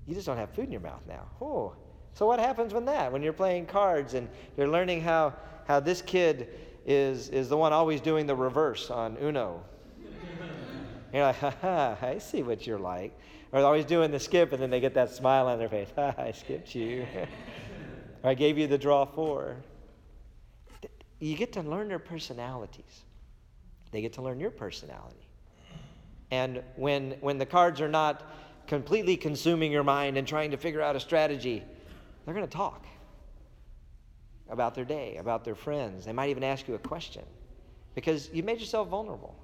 You 0.06 0.14
just 0.14 0.28
don't 0.28 0.36
have 0.36 0.50
food 0.50 0.66
in 0.66 0.72
your 0.72 0.82
mouth 0.82 1.02
now. 1.08 1.28
Oh. 1.42 1.76
So 2.14 2.28
what 2.28 2.40
happens 2.40 2.74
when 2.74 2.86
that? 2.86 3.12
When 3.12 3.24
you're 3.24 3.32
playing 3.32 3.68
cards 3.68 4.14
and 4.14 4.28
you're 4.58 4.68
learning 4.68 5.02
how, 5.02 5.34
how 5.66 5.80
this 5.80 6.02
kid 6.02 6.50
is, 6.86 7.30
is 7.30 7.50
the 7.50 7.58
one 7.58 7.74
always 7.74 8.02
doing 8.02 8.28
the 8.28 8.36
reverse 8.36 8.92
on 8.92 9.18
Uno. 9.22 9.64
you're 11.14 11.24
like, 11.24 11.38
ha 11.38 11.54
ha, 11.62 11.98
I 12.02 12.18
see 12.18 12.44
what 12.44 12.68
you're 12.68 12.80
like. 12.80 13.18
Or 13.54 13.62
always 13.62 13.86
doing 13.86 14.12
the 14.12 14.20
skip 14.20 14.52
and 14.52 14.62
then 14.62 14.70
they 14.70 14.82
get 14.82 14.96
that 14.96 15.12
smile 15.12 15.48
on 15.48 15.60
their 15.60 15.70
face. 15.70 15.88
Ha, 15.96 16.14
ah, 16.18 16.22
I 16.22 16.32
skipped 16.32 16.76
you. 16.76 17.08
I 18.24 18.34
gave 18.34 18.58
you 18.58 18.68
the 18.68 18.78
draw 18.78 19.06
four 19.06 19.58
you 21.24 21.38
get 21.38 21.54
to 21.54 21.62
learn 21.62 21.88
their 21.88 22.00
personalities. 22.00 23.04
They 23.92 24.02
get 24.02 24.14
to 24.14 24.22
learn 24.22 24.40
your 24.40 24.52
personality. 24.52 25.26
And 26.32 26.64
when, 26.76 27.12
when 27.22 27.38
the 27.38 27.46
cards 27.46 27.80
are 27.80 27.88
not 27.88 28.30
completely 28.68 29.16
consuming 29.16 29.72
your 29.72 29.84
mind 29.84 30.18
and 30.18 30.28
trying 30.28 30.52
to 30.52 30.58
figure 30.58 30.82
out 30.82 30.96
a 30.96 31.00
strategy, 31.00 31.64
they're 32.26 32.34
going 32.34 32.48
to 32.48 32.58
talk 32.58 32.86
about 34.50 34.76
their 34.76 34.86
day, 34.86 35.16
about 35.18 35.46
their 35.46 35.56
friends. 35.56 36.06
They 36.06 36.12
might 36.12 36.30
even 36.30 36.44
ask 36.44 36.68
you 36.68 36.76
a 36.76 36.80
question 36.80 37.24
because 37.96 38.30
you 38.34 38.44
made 38.44 38.60
yourself 38.60 38.90
vulnerable. 38.90 39.36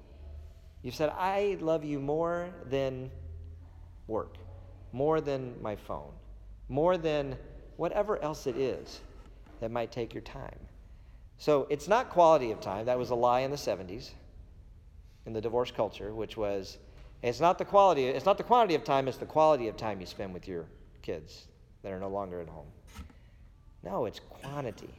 You've 0.82 0.94
said, 0.94 1.12
I 1.16 1.56
love 1.60 1.84
you 1.84 1.98
more 1.98 2.50
than 2.66 3.10
work, 4.10 4.34
more 4.92 5.20
than 5.22 5.54
my 5.62 5.76
phone, 5.76 6.12
more 6.68 6.98
than 6.98 7.36
whatever 7.76 8.22
else 8.22 8.46
it 8.46 8.56
is 8.56 9.00
that 9.60 9.70
might 9.70 9.90
take 9.90 10.12
your 10.12 10.22
time. 10.22 10.58
So 11.38 11.66
it's 11.70 11.88
not 11.88 12.10
quality 12.10 12.50
of 12.50 12.60
time. 12.60 12.84
That 12.84 12.98
was 12.98 13.08
a 13.08 13.14
lie 13.14 13.40
in 13.40 13.50
the 13.50 13.56
70s 13.56 14.10
in 15.26 15.32
the 15.32 15.40
divorce 15.40 15.70
culture, 15.70 16.12
which 16.12 16.36
was 16.36 16.78
it's 17.22 17.40
not 17.40 17.58
the 17.58 17.64
quality, 17.64 18.06
it's 18.06 18.26
not 18.26 18.38
the 18.38 18.44
quantity 18.44 18.74
of 18.74 18.84
time, 18.84 19.08
it's 19.08 19.18
the 19.18 19.26
quality 19.26 19.68
of 19.68 19.76
time 19.76 20.00
you 20.00 20.06
spend 20.06 20.34
with 20.34 20.48
your 20.48 20.66
kids 21.02 21.46
that 21.82 21.92
are 21.92 22.00
no 22.00 22.08
longer 22.08 22.40
at 22.40 22.48
home. 22.48 22.66
No, 23.82 24.06
it's 24.06 24.20
quantity. 24.20 24.92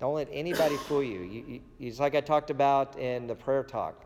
Don't 0.00 0.14
let 0.14 0.28
anybody 0.32 0.76
fool 0.76 1.02
you. 1.02 1.20
you, 1.20 1.44
you. 1.46 1.60
It's 1.78 2.00
like 2.00 2.14
I 2.14 2.20
talked 2.20 2.50
about 2.50 2.98
in 2.98 3.26
the 3.26 3.34
prayer 3.34 3.62
talk. 3.62 4.04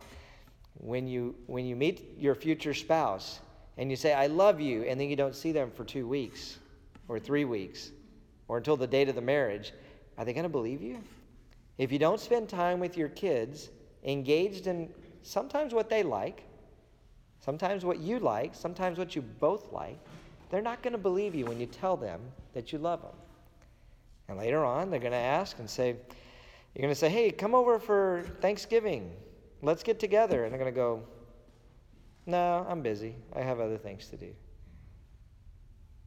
When 0.75 1.07
you, 1.07 1.35
when 1.47 1.65
you 1.65 1.75
meet 1.75 2.19
your 2.19 2.35
future 2.35 2.75
spouse 2.75 3.41
and 3.77 3.91
you 3.91 3.97
say, 3.97 4.15
I 4.15 4.27
love 4.27 4.61
you, 4.61 4.83
and 4.83 5.01
then 5.01 5.09
you 5.09 5.17
don't 5.17 5.35
see 5.35 5.53
them 5.53 5.71
for 5.71 5.85
two 5.85 6.07
weeks 6.07 6.59
or 7.09 7.19
three 7.19 7.45
weeks 7.45 7.91
or 8.49 8.59
until 8.59 8.77
the 8.77 8.87
date 8.87 9.09
of 9.09 9.15
the 9.15 9.21
marriage, 9.21 9.73
are 10.19 10.25
they 10.25 10.33
going 10.33 10.45
to 10.45 10.49
believe 10.49 10.83
you? 10.83 10.99
If 11.79 11.93
you 11.93 11.99
don't 11.99 12.21
spend 12.21 12.49
time 12.49 12.81
with 12.81 12.97
your 12.97 13.09
kids 13.09 13.71
engaged 14.05 14.67
in 14.67 14.89
sometimes 15.23 15.75
what 15.75 15.91
they 15.91 16.03
like, 16.03 16.45
sometimes 17.45 17.85
what 17.85 17.99
you 17.99 18.19
like, 18.19 18.55
sometimes 18.55 18.99
what 18.99 19.15
you 19.15 19.23
both 19.23 19.73
like, 19.73 19.99
they're 20.51 20.63
not 20.63 20.83
going 20.83 20.93
to 20.93 20.99
believe 20.99 21.35
you 21.35 21.45
when 21.45 21.59
you 21.61 21.67
tell 21.67 21.97
them 21.97 22.21
that 22.55 22.73
you 22.73 22.79
love 22.79 23.03
them. 23.03 23.15
And 24.29 24.39
later 24.39 24.65
on, 24.65 24.91
they're 24.91 25.01
going 25.01 25.13
to 25.13 25.19
ask 25.19 25.59
and 25.59 25.69
say, 25.69 25.97
You're 26.75 26.83
going 26.83 26.95
to 26.95 26.99
say, 26.99 27.09
hey, 27.09 27.31
come 27.31 27.55
over 27.55 27.79
for 27.79 28.25
Thanksgiving. 28.41 29.13
Let's 29.63 29.83
get 29.83 29.99
together. 29.99 30.45
And 30.45 30.53
they're 30.53 30.59
going 30.59 30.73
to 30.73 30.77
go, 30.77 31.03
no, 32.27 32.67
I'm 32.69 32.83
busy. 32.83 33.15
I 33.33 33.41
have 33.41 33.61
other 33.61 33.79
things 33.79 34.09
to 34.09 34.17
do. 34.17 34.35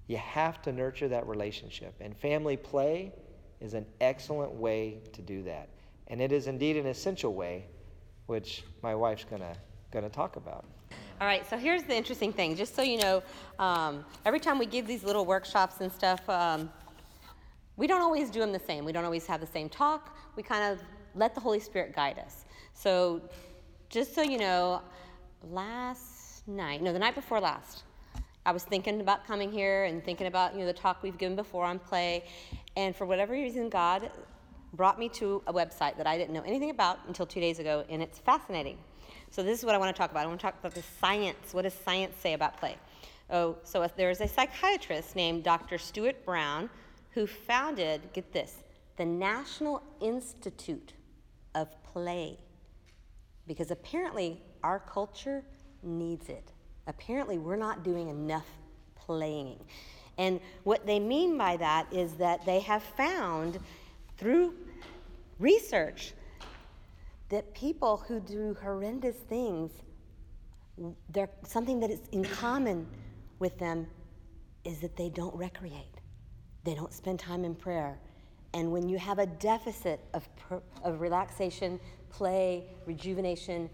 You 0.07 0.17
have 0.17 0.61
to 0.63 0.71
nurture 0.71 1.07
that 1.07 1.27
relationship. 1.27 1.95
And 1.99 2.15
family 2.17 2.57
play 2.57 3.13
is 3.61 3.73
an 3.73 3.85
excellent 4.01 4.51
way 4.51 5.01
to 5.13 5.21
do 5.21 5.43
that. 5.43 5.69
And 6.07 6.21
it 6.21 6.31
is 6.31 6.47
indeed 6.47 6.77
an 6.77 6.87
essential 6.87 7.33
way, 7.33 7.65
which 8.25 8.63
my 8.81 8.95
wife's 8.95 9.23
going 9.25 9.41
to 9.41 9.55
going 9.91 10.03
to 10.03 10.09
talk 10.09 10.35
about. 10.35 10.65
All 11.19 11.27
right, 11.27 11.47
so 11.49 11.57
here's 11.57 11.83
the 11.83 11.95
interesting 11.95 12.31
thing. 12.31 12.55
Just 12.55 12.75
so 12.75 12.81
you 12.81 12.97
know, 12.99 13.23
um, 13.57 14.05
every 14.25 14.39
time 14.39 14.57
we 14.57 14.65
give 14.65 14.87
these 14.87 15.03
little 15.03 15.25
workshops 15.25 15.81
and 15.81 15.91
stuff, 15.91 16.27
um, 16.29 16.69
we 17.75 17.87
don't 17.87 18.01
always 18.01 18.29
do 18.29 18.39
them 18.39 18.51
the 18.51 18.59
same. 18.59 18.85
We 18.85 18.91
don't 18.91 19.05
always 19.05 19.25
have 19.25 19.41
the 19.41 19.47
same 19.47 19.67
talk. 19.67 20.15
We 20.35 20.43
kind 20.43 20.71
of 20.71 20.79
let 21.15 21.33
the 21.33 21.41
Holy 21.41 21.59
Spirit 21.59 21.95
guide 21.95 22.19
us. 22.19 22.45
So, 22.73 23.21
just 23.89 24.13
so 24.13 24.21
you 24.21 24.37
know, 24.37 24.81
last 25.43 26.08
night, 26.49 26.81
no, 26.81 26.91
the 26.91 26.99
night 26.99 27.15
before 27.15 27.39
last, 27.39 27.83
I 28.45 28.51
was 28.51 28.63
thinking 28.63 29.01
about 29.01 29.27
coming 29.27 29.51
here 29.51 29.85
and 29.85 30.03
thinking 30.03 30.27
about 30.27 30.53
you 30.53 30.61
know 30.61 30.65
the 30.65 30.73
talk 30.73 31.03
we've 31.03 31.17
given 31.17 31.35
before 31.35 31.65
on 31.65 31.79
play, 31.79 32.25
and 32.75 32.95
for 32.95 33.05
whatever 33.05 33.33
reason, 33.33 33.69
God 33.69 34.11
brought 34.73 34.99
me 34.99 35.09
to 35.09 35.41
a 35.47 35.53
website 35.53 35.97
that 35.97 36.07
I 36.07 36.17
didn't 36.17 36.33
know 36.33 36.43
anything 36.43 36.69
about 36.69 36.99
until 37.07 37.25
two 37.25 37.39
days 37.39 37.59
ago, 37.59 37.85
and 37.89 38.01
it's 38.01 38.19
fascinating. 38.19 38.77
So 39.31 39.43
this 39.43 39.59
is 39.59 39.65
what 39.65 39.75
I 39.75 39.77
want 39.77 39.95
to 39.95 39.99
talk 39.99 40.11
about. 40.11 40.23
I 40.23 40.27
want 40.27 40.39
to 40.39 40.43
talk 40.43 40.59
about 40.59 40.73
the 40.73 40.83
science. 40.99 41.53
What 41.53 41.63
does 41.63 41.73
science 41.73 42.15
say 42.17 42.33
about 42.33 42.57
play? 42.59 42.77
Oh, 43.29 43.57
so 43.63 43.87
there's 43.95 44.21
a 44.21 44.27
psychiatrist 44.27 45.15
named 45.15 45.43
Dr. 45.43 45.77
Stuart 45.77 46.25
Brown 46.25 46.69
who 47.11 47.27
founded, 47.27 48.01
get 48.13 48.31
this, 48.31 48.55
the 48.97 49.05
National 49.05 49.83
Institute 50.01 50.93
of 51.53 51.67
Play. 51.83 52.37
Because 53.47 53.71
apparently 53.71 54.41
our 54.63 54.79
culture 54.79 55.43
needs 55.83 56.29
it. 56.29 56.51
Apparently 56.87 57.37
we're 57.37 57.55
not 57.55 57.83
doing 57.83 58.09
enough 58.09 58.47
playing. 58.95 59.59
And 60.17 60.39
what 60.63 60.85
they 60.85 60.99
mean 60.99 61.37
by 61.37 61.57
that 61.57 61.91
is 61.93 62.13
that 62.15 62.45
they 62.45 62.59
have 62.59 62.83
found 62.83 63.59
through 64.17 64.53
research 65.39 66.13
that 67.29 67.53
people 67.53 67.97
who 68.07 68.19
do 68.19 68.55
horrendous 68.61 69.15
things, 69.15 69.71
they're, 71.09 71.29
something 71.45 71.79
that 71.79 71.89
is 71.89 72.01
in 72.11 72.25
common 72.25 72.87
with 73.39 73.57
them 73.59 73.87
is 74.65 74.79
that 74.79 74.97
they 74.97 75.09
don't 75.09 75.33
recreate. 75.35 76.01
They 76.63 76.75
don't 76.75 76.93
spend 76.93 77.19
time 77.19 77.45
in 77.45 77.55
prayer. 77.55 77.97
And 78.53 78.71
when 78.71 78.89
you 78.89 78.97
have 78.97 79.19
a 79.19 79.25
deficit 79.25 79.99
of, 80.13 80.27
of 80.83 80.99
relaxation, 80.99 81.79
play, 82.09 82.65
rejuvenation, 82.85 83.69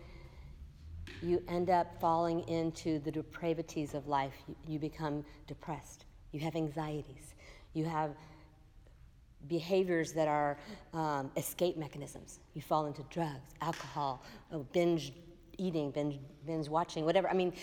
you 1.21 1.41
end 1.47 1.69
up 1.69 1.99
falling 1.99 2.41
into 2.47 2.99
the 2.99 3.11
depravities 3.11 3.93
of 3.93 4.07
life. 4.07 4.33
You, 4.47 4.55
you 4.67 4.79
become 4.79 5.23
depressed. 5.47 6.05
You 6.31 6.39
have 6.41 6.55
anxieties. 6.55 7.35
You 7.73 7.85
have 7.85 8.15
behaviors 9.47 10.11
that 10.13 10.27
are 10.27 10.57
um, 10.93 11.31
escape 11.37 11.77
mechanisms. 11.77 12.39
You 12.53 12.61
fall 12.61 12.87
into 12.87 13.03
drugs, 13.09 13.53
alcohol, 13.61 14.23
oh, 14.51 14.65
binge 14.73 15.13
eating, 15.57 15.91
binge, 15.91 16.19
binge 16.45 16.67
watching, 16.67 17.05
whatever. 17.05 17.29
I 17.29 17.33
mean, 17.33 17.53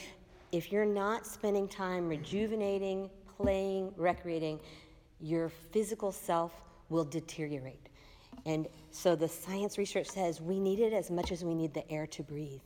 if 0.52 0.70
you're 0.70 0.84
not 0.84 1.26
spending 1.26 1.68
time 1.68 2.08
rejuvenating, 2.08 3.10
playing, 3.36 3.92
recreating, 3.96 4.60
your 5.20 5.48
physical 5.48 6.12
self 6.12 6.52
will 6.88 7.04
deteriorate. 7.04 7.88
And 8.44 8.66
so 8.90 9.14
the 9.14 9.28
science 9.28 9.78
research 9.78 10.08
says 10.08 10.40
we 10.40 10.58
need 10.58 10.80
it 10.80 10.92
as 10.92 11.10
much 11.10 11.32
as 11.32 11.44
we 11.44 11.54
need 11.54 11.74
the 11.74 11.88
air 11.90 12.06
to 12.08 12.22
breathe. 12.22 12.60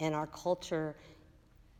And 0.00 0.14
our 0.14 0.26
culture 0.28 0.96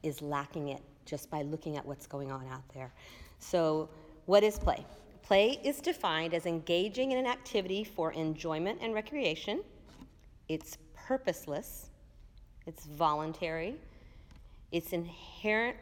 is 0.03 0.23
lacking 0.23 0.69
it 0.69 0.83
just 1.05 1.31
by 1.31 1.43
looking 1.43 1.77
at 1.77 1.87
what's 1.87 2.07
going 2.07 2.31
on 2.31 2.47
out 2.49 2.63
there. 2.75 2.93
So, 3.39 3.89
what 4.27 4.43
is 4.45 4.59
play? 4.59 4.85
Play 5.23 5.61
is 5.65 5.81
defined 5.81 6.35
as 6.35 6.47
engaging 6.47 7.13
in 7.13 7.19
an 7.19 7.27
activity 7.27 7.85
for 7.85 8.13
enjoyment 8.13 8.79
and 8.83 8.95
recreation. 8.95 9.63
It's 10.49 10.79
purposeless, 10.95 11.91
it's 12.67 12.85
voluntary, 12.85 13.77
it's 14.73 14.93
inherent, 14.93 15.77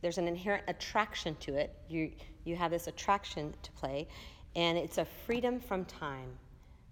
there's 0.00 0.18
an 0.18 0.28
inherent 0.28 0.64
attraction 0.68 1.36
to 1.40 1.54
it. 1.54 1.74
You, 1.88 2.12
you 2.44 2.56
have 2.56 2.70
this 2.70 2.86
attraction 2.86 3.54
to 3.62 3.72
play, 3.72 4.08
and 4.54 4.78
it's 4.78 4.98
a 4.98 5.04
freedom 5.04 5.60
from 5.60 5.84
time. 5.84 6.30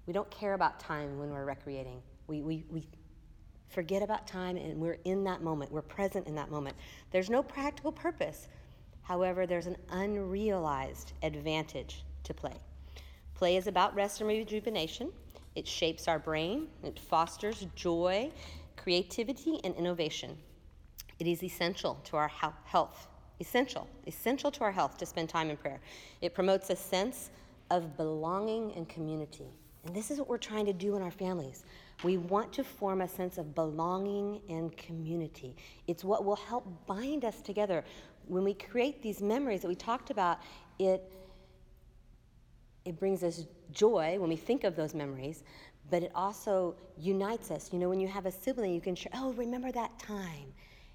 We 0.07 0.13
don't 0.13 0.31
care 0.31 0.55
about 0.55 0.79
time 0.81 1.19
when 1.19 1.31
we're 1.31 1.45
recreating. 1.45 2.03
We, 2.27 2.43
we, 2.43 2.65
we 2.71 2.87
forget 3.69 4.03
about 4.03 4.27
time 4.27 4.57
and 4.57 4.81
we're 4.81 4.99
in 5.05 5.25
that 5.25 5.43
moment. 5.43 5.73
We're 5.73 5.83
present 5.83 6.27
in 6.27 6.35
that 6.37 6.51
moment. 6.51 6.77
There's 7.11 7.31
no 7.31 7.43
practical 7.43 7.93
purpose 7.93 8.49
However, 9.07 9.47
there's 9.47 9.69
an 9.69 9.77
unrealized 9.91 11.13
advantage 11.23 12.05
to 12.25 12.35
play. 12.35 12.55
Play 13.35 13.57
is 13.57 13.69
about 13.69 13.95
rest 13.95 14.21
and 14.21 14.29
rejuvenation. 14.29 15.13
It 15.55 15.67
shapes 15.67 16.09
our 16.09 16.19
brain, 16.19 16.67
it 16.83 16.99
fosters 16.99 17.67
joy, 17.77 18.33
creativity, 18.77 19.61
and 19.63 19.77
innovation. 19.77 20.37
It 21.21 21.29
is 21.29 21.45
essential 21.45 22.01
to 22.05 22.17
our 22.17 22.29
health. 22.29 23.07
Essential, 23.39 23.87
essential 24.09 24.51
to 24.51 24.65
our 24.65 24.73
health 24.73 24.99
to 24.99 25.07
spend 25.07 25.29
time 25.29 25.51
in 25.51 25.57
prayer. 25.57 25.81
It 26.21 26.35
promotes 26.35 26.71
a 26.71 26.77
sense 26.77 27.31
of 27.71 27.97
belonging 27.97 28.73
and 28.75 28.89
community. 28.89 29.47
And 29.85 29.95
this 29.95 30.11
is 30.11 30.19
what 30.19 30.29
we're 30.29 30.37
trying 30.37 30.67
to 30.67 30.73
do 30.73 30.97
in 30.97 31.03
our 31.03 31.13
families. 31.13 31.65
We 32.03 32.19
want 32.19 32.53
to 32.55 32.65
form 32.65 33.01
a 33.01 33.09
sense 33.09 33.39
of 33.39 33.55
belonging 33.55 34.41
and 34.49 34.77
community. 34.77 35.57
It's 35.87 36.05
what 36.05 36.25
will 36.25 36.37
help 36.37 36.87
bind 36.87 37.25
us 37.25 37.41
together 37.41 37.85
when 38.27 38.45
we 38.45 38.55
create 38.55 39.03
these 39.03 39.23
memories 39.23 39.63
that 39.63 39.69
we 39.69 39.75
talked 39.75 40.11
about, 40.11 40.39
it 40.79 41.13
it 42.85 43.01
brings 43.01 43.25
us 43.25 43.47
joy 43.73 44.17
when 44.17 44.29
we 44.29 44.37
think 44.37 44.63
of 44.63 44.77
those 44.77 44.95
memories, 44.95 45.43
but 45.91 46.05
it 46.05 46.13
also 46.15 46.77
unites 46.97 47.51
us. 47.51 47.73
You 47.73 47.81
know, 47.81 47.89
when 47.89 47.99
you 47.99 48.07
have 48.07 48.27
a 48.27 48.31
sibling, 48.31 48.73
you 48.73 48.81
can 48.81 48.95
share, 48.95 49.11
oh, 49.17 49.33
remember 49.33 49.73
that 49.73 49.99
time. 49.99 50.53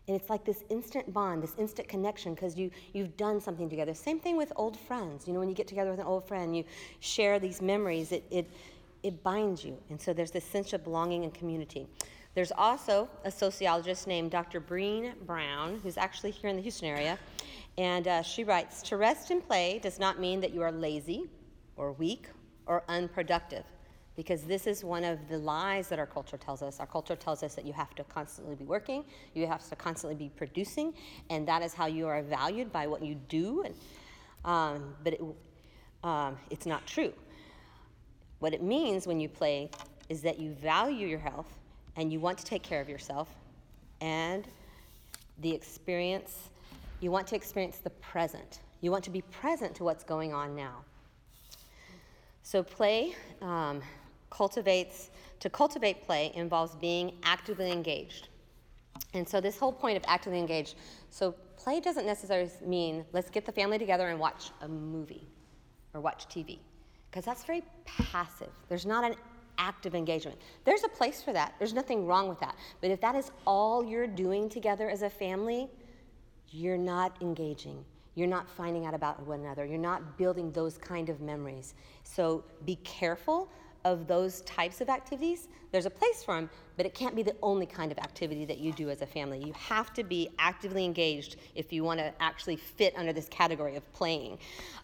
And 0.07 0.15
it's 0.15 0.29
like 0.29 0.45
this 0.45 0.63
instant 0.69 1.13
bond, 1.13 1.43
this 1.43 1.53
instant 1.57 1.89
connection 1.89 2.33
because 2.33 2.57
you, 2.57 2.71
you've 2.93 3.17
done 3.17 3.41
something 3.41 3.69
together. 3.69 3.93
Same 3.93 4.21
thing 4.21 4.37
with 4.37 4.53
old 4.55 4.79
friends. 4.79 5.27
You 5.27 5.33
know, 5.33 5.39
when 5.39 5.49
you 5.49 5.55
get 5.55 5.67
together 5.67 5.91
with 5.91 5.99
an 5.99 6.05
old 6.05 6.25
friend, 6.25 6.55
you 6.55 6.63
share 7.01 7.39
these 7.39 7.61
memories, 7.61 8.13
it, 8.13 8.23
it, 8.31 8.49
it 9.03 9.23
binds 9.23 9.63
you. 9.63 9.77
And 9.89 9.99
so 9.99 10.13
there's 10.13 10.31
this 10.31 10.45
sense 10.45 10.73
of 10.73 10.83
belonging 10.83 11.23
and 11.23 11.33
community. 11.33 11.87
There's 12.33 12.51
also 12.51 13.09
a 13.25 13.31
sociologist 13.31 14.07
named 14.07 14.31
Dr. 14.31 14.61
Brené 14.61 15.13
Brown, 15.25 15.79
who's 15.83 15.97
actually 15.97 16.31
here 16.31 16.49
in 16.49 16.55
the 16.55 16.61
Houston 16.61 16.87
area, 16.87 17.19
and 17.77 18.07
uh, 18.07 18.21
she 18.21 18.43
writes 18.43 18.81
To 18.83 18.97
rest 18.97 19.31
and 19.31 19.45
play 19.45 19.79
does 19.79 19.99
not 19.99 20.19
mean 20.19 20.39
that 20.39 20.53
you 20.53 20.61
are 20.61 20.71
lazy 20.71 21.29
or 21.75 21.91
weak 21.91 22.27
or 22.67 22.83
unproductive, 22.87 23.65
because 24.15 24.43
this 24.43 24.65
is 24.65 24.81
one 24.81 25.03
of 25.03 25.19
the 25.27 25.37
lies 25.37 25.89
that 25.89 25.99
our 25.99 26.05
culture 26.05 26.37
tells 26.37 26.61
us. 26.61 26.79
Our 26.79 26.85
culture 26.85 27.17
tells 27.17 27.43
us 27.43 27.53
that 27.55 27.65
you 27.65 27.73
have 27.73 27.93
to 27.95 28.03
constantly 28.05 28.55
be 28.55 28.65
working, 28.65 29.03
you 29.33 29.45
have 29.47 29.67
to 29.67 29.75
constantly 29.75 30.15
be 30.15 30.29
producing, 30.29 30.93
and 31.29 31.45
that 31.49 31.61
is 31.61 31.73
how 31.73 31.87
you 31.87 32.07
are 32.07 32.21
valued 32.21 32.71
by 32.71 32.87
what 32.87 33.03
you 33.03 33.15
do. 33.15 33.63
And, 33.63 33.75
um, 34.45 34.95
but 35.03 35.13
it, 35.13 35.21
um, 36.03 36.37
it's 36.49 36.65
not 36.65 36.87
true. 36.87 37.11
What 38.41 38.55
it 38.55 38.63
means 38.63 39.05
when 39.05 39.19
you 39.19 39.29
play 39.29 39.69
is 40.09 40.23
that 40.23 40.39
you 40.39 40.51
value 40.53 41.07
your 41.07 41.19
health 41.19 41.45
and 41.95 42.11
you 42.11 42.19
want 42.19 42.39
to 42.39 42.43
take 42.43 42.63
care 42.63 42.81
of 42.81 42.89
yourself 42.89 43.29
and 44.01 44.47
the 45.41 45.51
experience, 45.51 46.49
you 47.01 47.11
want 47.11 47.27
to 47.27 47.35
experience 47.35 47.77
the 47.77 47.91
present. 47.91 48.61
You 48.81 48.89
want 48.89 49.03
to 49.03 49.11
be 49.11 49.21
present 49.21 49.75
to 49.75 49.83
what's 49.83 50.03
going 50.03 50.33
on 50.33 50.55
now. 50.55 50.83
So, 52.41 52.63
play 52.63 53.13
um, 53.43 53.79
cultivates, 54.31 55.11
to 55.39 55.49
cultivate 55.51 56.01
play 56.01 56.31
involves 56.33 56.75
being 56.75 57.13
actively 57.21 57.71
engaged. 57.71 58.29
And 59.13 59.29
so, 59.29 59.39
this 59.39 59.59
whole 59.59 59.71
point 59.71 59.97
of 59.97 60.03
actively 60.07 60.39
engaged, 60.39 60.75
so 61.11 61.35
play 61.57 61.79
doesn't 61.79 62.07
necessarily 62.07 62.49
mean 62.65 63.05
let's 63.13 63.29
get 63.29 63.45
the 63.45 63.51
family 63.51 63.77
together 63.77 64.09
and 64.09 64.19
watch 64.19 64.49
a 64.61 64.67
movie 64.67 65.27
or 65.93 66.01
watch 66.01 66.25
TV, 66.27 66.57
because 67.11 67.25
that's 67.25 67.43
very 67.43 67.61
passive. 67.85 68.49
There's 68.69 68.85
not 68.85 69.03
an 69.03 69.15
active 69.57 69.93
engagement. 69.93 70.39
There's 70.63 70.85
a 70.85 70.89
place 70.89 71.21
for 71.21 71.33
that. 71.33 71.53
There's 71.59 71.73
nothing 71.73 72.07
wrong 72.07 72.29
with 72.29 72.39
that. 72.39 72.55
But 72.79 72.89
if 72.89 73.01
that 73.01 73.15
is 73.15 73.31
all 73.45 73.83
you're 73.83 74.07
doing 74.07 74.47
together 74.47 74.89
as 74.89 75.01
a 75.01 75.09
family, 75.09 75.69
you're 76.49 76.77
not 76.77 77.15
engaging. 77.21 77.83
You're 78.15 78.27
not 78.27 78.49
finding 78.49 78.85
out 78.85 78.93
about 78.93 79.25
one 79.25 79.41
another. 79.41 79.65
You're 79.65 79.77
not 79.77 80.17
building 80.17 80.51
those 80.51 80.77
kind 80.77 81.09
of 81.09 81.19
memories. 81.21 81.75
So 82.03 82.43
be 82.65 82.75
careful 82.77 83.49
of 83.85 84.07
those 84.07 84.41
types 84.41 84.81
of 84.81 84.89
activities. 84.89 85.47
There's 85.71 85.85
a 85.85 85.89
place 85.89 86.23
for 86.23 86.35
them, 86.35 86.49
but 86.77 86.85
it 86.85 86.93
can't 86.93 87.15
be 87.15 87.23
the 87.23 87.35
only 87.41 87.65
kind 87.65 87.91
of 87.91 87.97
activity 87.97 88.45
that 88.45 88.59
you 88.59 88.73
do 88.73 88.89
as 88.89 89.01
a 89.01 89.05
family. 89.05 89.43
You 89.43 89.53
have 89.53 89.93
to 89.93 90.03
be 90.03 90.29
actively 90.39 90.85
engaged 90.85 91.37
if 91.55 91.71
you 91.71 91.83
want 91.83 91.99
to 91.99 92.13
actually 92.21 92.57
fit 92.57 92.93
under 92.97 93.13
this 93.13 93.27
category 93.29 93.75
of 93.75 93.93
playing. 93.93 94.37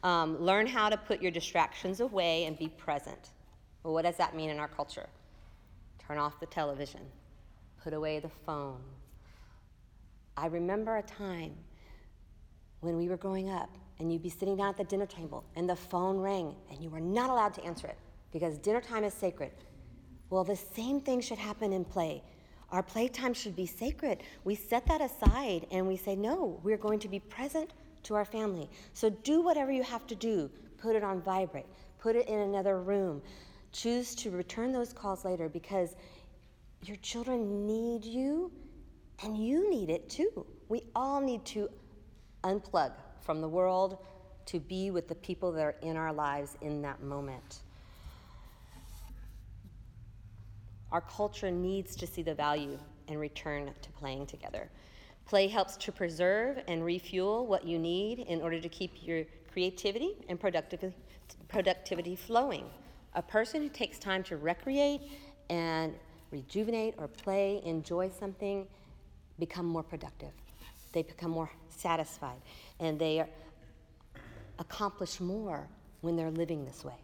Um, 0.04 0.38
learn 0.40 0.68
how 0.68 0.90
to 0.90 0.98
put 0.98 1.22
your 1.22 1.32
distractions 1.32 2.00
away 2.00 2.46
and 2.46 2.58
be 2.58 2.70
present 2.70 3.32
Well, 3.84 3.94
what 3.94 4.04
does 4.04 4.18
that 4.18 4.36
mean 4.36 4.50
in 4.50 4.60
our 4.60 4.68
culture? 4.68 5.08
Turn 6.00 6.18
off 6.18 6.40
the 6.40 6.46
television, 6.46 7.02
put 7.84 7.94
away 7.94 8.20
the 8.20 8.32
phone. 8.46 8.80
I 10.38 10.48
remember 10.48 10.98
a 10.98 11.04
time 11.04 11.56
when 12.82 12.96
we 12.96 13.10
were 13.10 13.18
growing 13.18 13.50
up 13.50 13.70
and 14.00 14.12
you'd 14.12 14.22
be 14.22 14.30
sitting 14.30 14.56
down 14.56 14.70
at 14.70 14.78
the 14.78 14.84
dinner 14.84 15.06
table 15.06 15.44
and 15.56 15.68
the 15.68 15.76
phone 15.76 16.18
rang 16.18 16.56
and 16.70 16.82
you 16.82 16.90
were 16.90 17.00
not 17.00 17.30
allowed 17.30 17.54
to 17.56 17.64
answer 17.64 17.88
it 17.88 17.98
because 18.32 18.58
dinner 18.58 18.82
time 18.82 19.04
is 19.04 19.14
sacred. 19.14 19.52
Well, 20.30 20.44
the 20.44 20.56
same 20.56 21.02
thing 21.02 21.22
should 21.22 21.38
happen 21.38 21.72
in 21.74 21.86
play. 21.86 22.24
Our 22.72 22.84
playtime 22.84 23.34
should 23.34 23.56
be 23.56 23.66
sacred. 23.66 24.24
We 24.44 24.56
set 24.56 24.86
that 24.88 25.00
aside 25.00 25.68
and 25.72 25.88
we 25.88 25.96
say, 25.96 26.16
no, 26.16 26.60
we're 26.64 26.78
going 26.78 27.00
to 27.00 27.08
be 27.08 27.20
present 27.20 27.72
to 28.04 28.16
our 28.16 28.26
family. 28.26 28.70
So 28.94 29.10
do 29.10 29.42
whatever 29.42 29.72
you 29.72 29.84
have 29.84 30.06
to 30.08 30.16
do. 30.16 30.50
Put 30.78 30.96
it 30.96 31.04
on 31.04 31.22
vibrate, 31.22 31.66
put 31.98 32.16
it 32.16 32.28
in 32.28 32.40
another 32.40 32.82
room. 32.82 33.22
Choose 33.72 34.16
to 34.16 34.32
return 34.32 34.72
those 34.72 34.94
calls 34.94 35.26
later 35.26 35.50
because 35.50 35.96
your 36.84 36.98
children 36.98 37.66
need 37.66 38.04
you 38.04 38.52
and 39.24 39.38
you 39.38 39.70
need 39.70 39.90
it 39.90 40.10
too. 40.10 40.46
We 40.70 40.84
all 40.96 41.22
need 41.22 41.46
to 41.46 41.70
unplug 42.44 42.94
from 43.22 43.42
the 43.42 43.50
world 43.50 43.98
to 44.46 44.60
be 44.60 44.92
with 44.92 45.08
the 45.08 45.16
people 45.16 45.52
that 45.52 45.62
are 45.62 45.76
in 45.82 45.98
our 45.98 46.14
lives 46.14 46.58
in 46.62 46.82
that 46.84 47.02
moment. 47.02 47.62
Our 50.92 51.02
culture 51.02 51.52
needs 51.52 51.96
to 51.98 52.08
see 52.08 52.22
the 52.22 52.34
value 52.34 52.80
and 53.08 53.20
return 53.20 53.72
to 53.82 53.90
playing 53.92 54.28
together. 54.28 54.70
Play 55.26 55.48
helps 55.48 55.76
to 55.78 55.92
preserve 55.92 56.60
and 56.68 56.86
refuel 56.86 57.46
what 57.46 57.66
you 57.66 57.78
need 57.78 58.20
in 58.20 58.42
order 58.42 58.60
to 58.62 58.70
keep 58.70 58.94
your 59.02 59.26
creativity 59.52 60.14
and 60.30 60.40
productivity, 60.40 62.16
flowing. 62.16 62.66
A 63.16 63.22
person 63.22 63.62
who 63.62 63.70
takes 63.70 64.00
time 64.00 64.24
to 64.24 64.38
recreate 64.38 65.02
and 65.50 65.94
rejuvenate 66.32 66.94
or 66.98 67.08
play, 67.08 67.62
enjoy 67.66 68.10
something, 68.10 68.66
become 69.40 69.66
more 69.66 69.84
productive. 69.84 70.32
They 70.94 71.04
become 71.04 71.32
more 71.32 71.50
satisfied 71.70 72.42
and 72.80 72.98
they 72.98 73.26
accomplish 74.60 75.20
more 75.20 75.68
when 76.02 76.16
they're 76.16 76.32
living 76.32 76.64
this 76.64 76.86
way. 76.86 76.96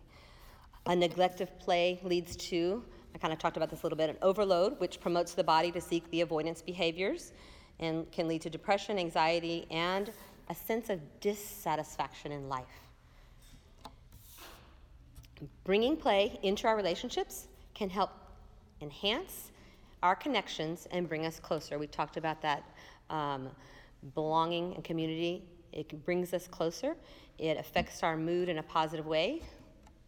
A 0.86 0.96
neglect 0.96 1.42
of 1.42 1.60
play 1.60 2.00
leads 2.04 2.36
to 2.38 2.84
I 3.14 3.18
kind 3.20 3.34
of 3.34 3.40
talked 3.40 3.58
about 3.58 3.70
this 3.70 3.82
a 3.82 3.86
little 3.86 3.98
bit 3.98 4.10
an 4.10 4.18
overload, 4.22 4.80
which 4.80 5.00
promotes 5.00 5.34
the 5.34 5.44
body 5.44 5.72
to 5.72 5.82
seek 5.82 6.10
the 6.12 6.22
avoidance 6.22 6.62
behaviors 6.62 7.34
and 7.80 8.12
can 8.12 8.28
lead 8.28 8.42
to 8.42 8.50
depression, 8.50 8.98
anxiety, 8.98 9.68
and 9.70 10.12
a 10.50 10.56
sense 10.56 10.90
of 10.90 11.00
dissatisfaction 11.20 12.32
in 12.32 12.50
life. 12.50 12.66
Bringing 15.64 15.98
play 15.98 16.40
into 16.44 16.68
our 16.68 16.76
relationships 16.76 17.48
can 17.74 17.90
help 17.90 18.12
enhance 18.82 19.52
our 20.02 20.16
connections 20.16 20.88
and 20.92 21.08
bring 21.08 21.26
us 21.26 21.40
closer. 21.40 21.80
We 21.80 21.88
talked 21.88 22.18
about 22.18 22.42
that 22.42 22.64
um, 23.10 23.50
belonging 24.16 24.76
and 24.76 24.84
community. 24.84 25.44
It 25.72 26.06
brings 26.06 26.34
us 26.34 26.48
closer. 26.48 26.96
It 27.38 27.58
affects 27.58 28.04
our 28.04 28.18
mood 28.18 28.50
in 28.50 28.58
a 28.58 28.64
positive 28.64 29.06
way. 29.06 29.42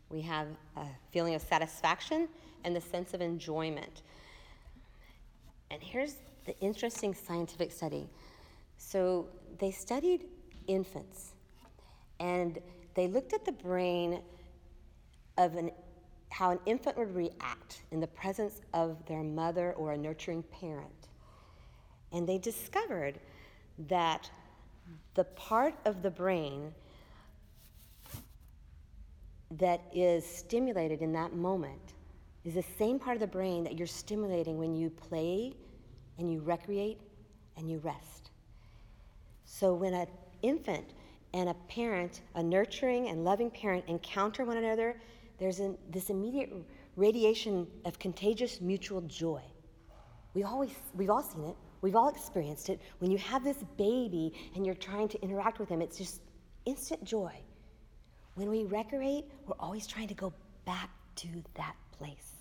We 0.10 0.22
have 0.22 0.48
a 0.76 0.86
feeling 1.12 1.34
of 1.36 1.42
satisfaction 1.42 2.28
and 2.66 2.76
the 2.76 2.82
sense 2.82 3.14
of 3.14 3.22
enjoyment. 3.22 4.02
And 5.72 5.82
here's 5.82 6.16
the 6.46 6.60
interesting 6.60 7.14
scientific 7.14 7.72
study. 7.72 8.10
So 8.78 9.28
they 9.60 9.72
studied 9.72 10.26
infants 10.68 11.32
and 12.20 12.58
they 12.96 13.08
looked 13.08 13.34
at 13.34 13.46
the 13.46 13.52
brain 13.52 14.22
of 15.38 15.56
an 15.56 15.72
how 16.30 16.52
an 16.52 16.60
infant 16.66 16.98
would 16.98 17.16
react 17.16 17.84
in 17.92 18.02
the 18.02 18.08
presence 18.08 18.60
of 18.74 18.98
their 19.06 19.24
mother 19.24 19.72
or 19.74 19.94
a 19.94 19.98
nurturing 19.98 20.44
parent. 20.44 21.08
And 22.12 22.28
they 22.28 22.38
discovered 22.38 23.20
that 23.88 24.30
the 25.14 25.24
part 25.24 25.76
of 25.86 26.02
the 26.02 26.10
brain 26.10 26.74
that 29.52 29.82
is 29.94 30.26
stimulated 30.26 31.02
in 31.02 31.14
that 31.14 31.34
moment 31.34 31.94
is 32.46 32.54
the 32.54 32.64
same 32.78 33.00
part 33.00 33.16
of 33.16 33.22
the 33.22 33.28
brain 33.28 33.64
that 33.64 33.78
you're 33.78 33.88
stimulating 33.88 34.58
when 34.58 34.76
you 34.76 34.90
play 34.90 35.54
and 36.18 36.32
you 36.32 36.42
recreate 36.42 37.00
and 37.58 37.70
you 37.70 37.80
rest. 37.80 38.30
So 39.46 39.74
when 39.74 39.94
an 39.94 40.08
infant 40.42 40.94
and 41.34 41.50
a 41.50 41.54
parent, 41.68 42.22
a 42.36 42.44
nurturing 42.44 43.10
and 43.10 43.26
loving 43.26 43.50
parent, 43.50 43.84
encounter 43.88 44.46
one 44.46 44.58
another, 44.58 44.96
there's 45.40 45.60
an, 45.60 45.78
this 45.90 46.10
immediate 46.10 46.54
radiation 46.96 47.68
of 47.84 47.98
contagious 48.00 48.62
mutual 48.62 49.02
joy. 49.02 49.42
We 50.34 50.44
always, 50.44 50.72
we've 50.94 51.10
all 51.10 51.24
seen 51.24 51.46
it. 51.46 51.56
We've 51.82 51.96
all 51.96 52.10
experienced 52.10 52.70
it. 52.70 52.80
When 53.00 53.12
you 53.12 53.18
have 53.18 53.44
this 53.44 53.58
baby 53.78 54.34
and 54.56 54.66
you're 54.66 54.76
trying 54.76 55.08
to 55.10 55.22
interact 55.22 55.60
with 55.60 55.70
him, 55.70 55.82
it's 55.82 55.98
just 55.98 56.22
instant 56.66 57.04
joy. 57.04 57.34
When 58.36 58.50
we 58.50 58.66
recreate, 58.66 59.26
we're 59.46 59.56
always 59.60 59.88
trying 59.88 60.08
to 60.10 60.14
go 60.14 60.34
back 60.66 60.90
to 61.18 61.28
that 61.56 61.76
place. 61.98 62.35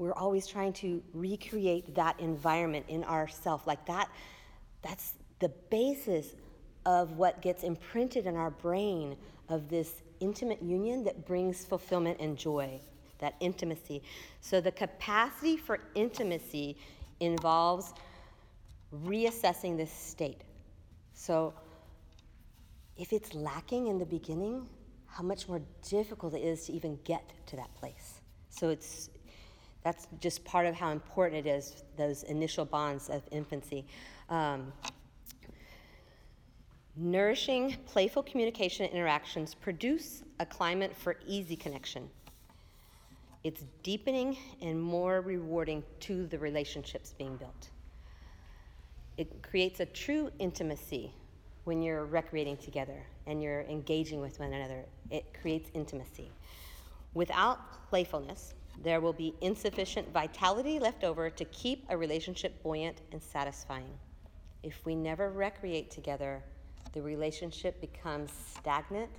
We're 0.00 0.14
always 0.14 0.46
trying 0.46 0.72
to 0.74 1.02
recreate 1.12 1.94
that 1.94 2.18
environment 2.20 2.86
in 2.88 3.04
ourself. 3.04 3.66
Like 3.66 3.84
that, 3.84 4.08
that's 4.80 5.12
the 5.40 5.50
basis 5.68 6.34
of 6.86 7.18
what 7.18 7.42
gets 7.42 7.64
imprinted 7.64 8.24
in 8.24 8.34
our 8.34 8.50
brain 8.50 9.14
of 9.50 9.68
this 9.68 10.00
intimate 10.20 10.62
union 10.62 11.04
that 11.04 11.26
brings 11.26 11.66
fulfillment 11.66 12.18
and 12.18 12.38
joy, 12.38 12.80
that 13.18 13.34
intimacy. 13.40 14.02
So 14.40 14.58
the 14.62 14.72
capacity 14.72 15.58
for 15.58 15.80
intimacy 15.94 16.78
involves 17.20 17.92
reassessing 19.04 19.76
this 19.76 19.92
state. 19.92 20.40
So 21.12 21.52
if 22.96 23.12
it's 23.12 23.34
lacking 23.34 23.88
in 23.88 23.98
the 23.98 24.06
beginning, 24.06 24.66
how 25.08 25.24
much 25.24 25.46
more 25.46 25.60
difficult 25.86 26.32
it 26.32 26.42
is 26.42 26.64
to 26.64 26.72
even 26.72 26.98
get 27.04 27.34
to 27.48 27.56
that 27.56 27.74
place. 27.74 28.22
So 28.48 28.70
it's 28.70 29.10
that's 29.82 30.06
just 30.20 30.44
part 30.44 30.66
of 30.66 30.74
how 30.74 30.90
important 30.90 31.46
it 31.46 31.50
is, 31.50 31.84
those 31.96 32.22
initial 32.24 32.64
bonds 32.64 33.08
of 33.08 33.22
infancy. 33.30 33.86
Um, 34.28 34.72
nourishing, 36.96 37.76
playful 37.86 38.22
communication 38.22 38.86
interactions 38.90 39.54
produce 39.54 40.22
a 40.38 40.46
climate 40.46 40.94
for 40.94 41.16
easy 41.26 41.56
connection. 41.56 42.08
It's 43.42 43.64
deepening 43.82 44.36
and 44.60 44.80
more 44.80 45.22
rewarding 45.22 45.82
to 46.00 46.26
the 46.26 46.38
relationships 46.38 47.14
being 47.16 47.36
built. 47.36 47.70
It 49.16 49.42
creates 49.42 49.80
a 49.80 49.86
true 49.86 50.30
intimacy 50.38 51.12
when 51.64 51.82
you're 51.82 52.04
recreating 52.04 52.58
together 52.58 53.02
and 53.26 53.42
you're 53.42 53.62
engaging 53.62 54.20
with 54.20 54.38
one 54.38 54.52
another. 54.52 54.84
It 55.10 55.24
creates 55.40 55.70
intimacy. 55.72 56.30
Without 57.14 57.88
playfulness, 57.88 58.54
there 58.82 59.00
will 59.00 59.12
be 59.12 59.34
insufficient 59.40 60.10
vitality 60.12 60.78
left 60.78 61.04
over 61.04 61.28
to 61.28 61.44
keep 61.46 61.84
a 61.88 61.96
relationship 61.96 62.62
buoyant 62.62 63.00
and 63.12 63.22
satisfying. 63.22 63.92
If 64.62 64.84
we 64.84 64.94
never 64.94 65.30
recreate 65.30 65.90
together, 65.90 66.42
the 66.92 67.02
relationship 67.02 67.80
becomes 67.80 68.30
stagnant 68.56 69.10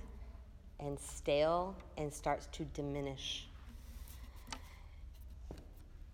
and 0.80 0.98
stale 0.98 1.76
and 1.96 2.12
starts 2.12 2.46
to 2.52 2.64
diminish. 2.64 3.46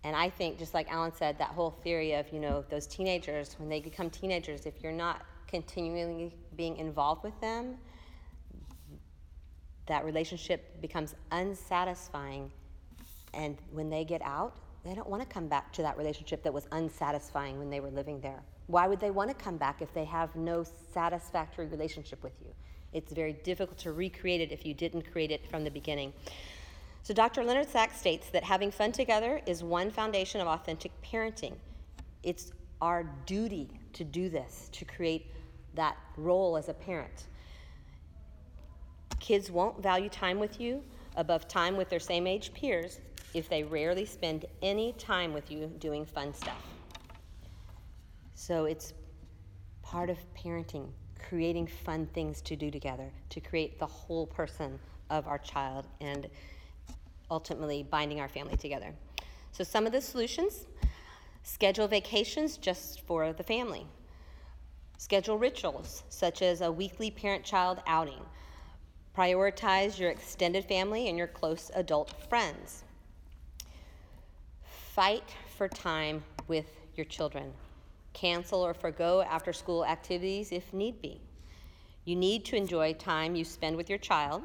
And 0.03 0.15
I 0.15 0.29
think, 0.29 0.57
just 0.57 0.73
like 0.73 0.89
Alan 0.89 1.13
said, 1.13 1.37
that 1.39 1.49
whole 1.49 1.71
theory 1.71 2.13
of, 2.13 2.31
you 2.31 2.39
know, 2.39 2.63
those 2.69 2.87
teenagers, 2.87 3.55
when 3.59 3.67
they 3.67 3.81
become 3.81 4.09
teenagers, 4.09 4.65
if 4.65 4.81
you're 4.81 4.91
not 4.93 5.25
continually 5.47 6.33
being 6.55 6.77
involved 6.77 7.23
with 7.23 7.39
them, 7.41 7.75
that 9.87 10.05
relationship 10.05 10.79
becomes 10.81 11.15
unsatisfying 11.31 12.51
and 13.33 13.57
when 13.71 13.89
they 13.89 14.03
get 14.03 14.21
out, 14.21 14.55
they 14.83 14.93
don't 14.93 15.09
want 15.09 15.21
to 15.21 15.27
come 15.27 15.47
back 15.47 15.73
to 15.73 15.81
that 15.81 15.97
relationship 15.97 16.43
that 16.43 16.53
was 16.53 16.67
unsatisfying 16.71 17.57
when 17.59 17.69
they 17.69 17.79
were 17.79 17.91
living 17.91 18.21
there. 18.21 18.41
Why 18.67 18.87
would 18.87 18.99
they 18.99 19.11
want 19.11 19.29
to 19.29 19.35
come 19.35 19.57
back 19.57 19.81
if 19.81 19.93
they 19.93 20.05
have 20.05 20.35
no 20.35 20.63
satisfactory 20.93 21.67
relationship 21.67 22.23
with 22.23 22.33
you? 22.41 22.53
It's 22.93 23.11
very 23.11 23.33
difficult 23.33 23.77
to 23.79 23.91
recreate 23.91 24.41
it 24.41 24.51
if 24.51 24.65
you 24.65 24.73
didn't 24.73 25.11
create 25.11 25.31
it 25.31 25.49
from 25.49 25.63
the 25.63 25.71
beginning. 25.71 26.13
So, 27.03 27.13
Dr. 27.13 27.43
Leonard 27.43 27.69
Sax 27.69 27.97
states 27.97 28.29
that 28.29 28.43
having 28.43 28.71
fun 28.71 28.91
together 28.91 29.41
is 29.45 29.63
one 29.63 29.89
foundation 29.89 30.41
of 30.41 30.47
authentic 30.47 30.91
parenting. 31.01 31.53
It's 32.23 32.51
our 32.81 33.03
duty 33.25 33.69
to 33.93 34.03
do 34.03 34.29
this, 34.29 34.69
to 34.73 34.85
create 34.85 35.33
that 35.75 35.97
role 36.17 36.57
as 36.57 36.69
a 36.69 36.73
parent. 36.73 37.27
Kids 39.19 39.51
won't 39.51 39.81
value 39.81 40.09
time 40.09 40.39
with 40.39 40.59
you 40.59 40.83
above 41.15 41.47
time 41.47 41.75
with 41.75 41.89
their 41.89 41.99
same 41.99 42.25
age 42.27 42.53
peers 42.53 42.99
if 43.33 43.49
they 43.49 43.63
rarely 43.63 44.05
spend 44.05 44.45
any 44.61 44.93
time 44.93 45.33
with 45.33 45.51
you 45.51 45.67
doing 45.79 46.05
fun 46.05 46.33
stuff. 46.33 46.61
So 48.33 48.65
it's 48.65 48.93
part 49.81 50.09
of 50.09 50.17
parenting, 50.33 50.89
creating 51.27 51.67
fun 51.67 52.07
things 52.13 52.41
to 52.41 52.55
do 52.55 52.71
together, 52.71 53.11
to 53.29 53.39
create 53.39 53.79
the 53.79 53.85
whole 53.85 54.25
person 54.27 54.79
of 55.09 55.27
our 55.27 55.37
child. 55.37 55.87
And 56.01 56.29
ultimately 57.31 57.83
binding 57.83 58.19
our 58.19 58.29
family 58.29 58.57
together. 58.57 58.93
So, 59.51 59.63
some 59.63 59.85
of 59.85 59.91
the 59.91 60.01
solutions 60.01 60.65
schedule 61.43 61.87
vacations 61.87 62.57
just 62.57 63.01
for 63.01 63.33
the 63.33 63.43
family, 63.43 63.85
schedule 64.97 65.37
rituals 65.37 66.03
such 66.09 66.41
as 66.41 66.61
a 66.61 66.71
weekly 66.71 67.09
parent 67.09 67.43
child 67.43 67.81
outing, 67.87 68.21
prioritize 69.17 69.97
your 69.97 70.09
extended 70.09 70.65
family 70.65 71.07
and 71.07 71.17
your 71.17 71.27
close 71.27 71.71
adult 71.75 72.13
friends. 72.29 72.83
Fight 74.99 75.33
for 75.55 75.69
time 75.69 76.21
with 76.49 76.65
your 76.97 77.05
children. 77.05 77.53
Cancel 78.11 78.59
or 78.59 78.73
forego 78.73 79.21
after 79.21 79.53
school 79.53 79.85
activities 79.85 80.51
if 80.51 80.73
need 80.73 81.01
be. 81.01 81.21
You 82.03 82.17
need 82.17 82.43
to 82.43 82.57
enjoy 82.57 82.91
time 82.95 83.33
you 83.33 83.45
spend 83.45 83.77
with 83.77 83.87
your 83.87 83.97
child, 83.97 84.43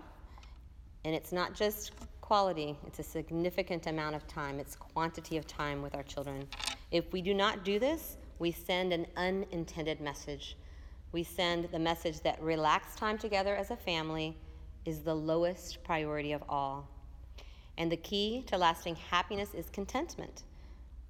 and 1.04 1.12
it's 1.12 1.32
not 1.32 1.54
just 1.54 1.90
quality, 2.20 2.78
it's 2.86 3.00
a 3.00 3.02
significant 3.02 3.88
amount 3.88 4.14
of 4.14 4.28
time, 4.28 4.60
it's 4.60 4.76
quantity 4.76 5.36
of 5.38 5.44
time 5.48 5.82
with 5.82 5.92
our 5.92 6.04
children. 6.04 6.46
If 6.92 7.12
we 7.12 7.20
do 7.20 7.34
not 7.34 7.64
do 7.64 7.80
this, 7.80 8.16
we 8.38 8.52
send 8.52 8.92
an 8.92 9.08
unintended 9.16 10.00
message. 10.00 10.56
We 11.10 11.24
send 11.24 11.64
the 11.72 11.80
message 11.80 12.20
that 12.20 12.40
relaxed 12.40 12.96
time 12.96 13.18
together 13.18 13.56
as 13.56 13.72
a 13.72 13.76
family 13.76 14.36
is 14.84 15.00
the 15.00 15.16
lowest 15.16 15.82
priority 15.82 16.30
of 16.30 16.44
all. 16.48 16.93
And 17.76 17.90
the 17.90 17.96
key 17.96 18.44
to 18.46 18.56
lasting 18.56 18.96
happiness 18.96 19.54
is 19.54 19.68
contentment. 19.70 20.44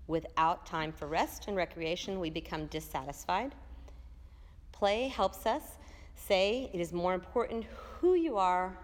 Without 0.06 0.66
time 0.66 0.92
for 0.92 1.06
rest 1.06 1.44
and 1.48 1.56
recreation, 1.56 2.20
we 2.20 2.30
become 2.30 2.66
dissatisfied. 2.66 3.54
Play 4.72 5.08
helps 5.08 5.46
us 5.46 5.62
say 6.14 6.70
it 6.72 6.80
is 6.80 6.92
more 6.92 7.14
important 7.14 7.64
who 8.00 8.14
you 8.14 8.36
are, 8.36 8.76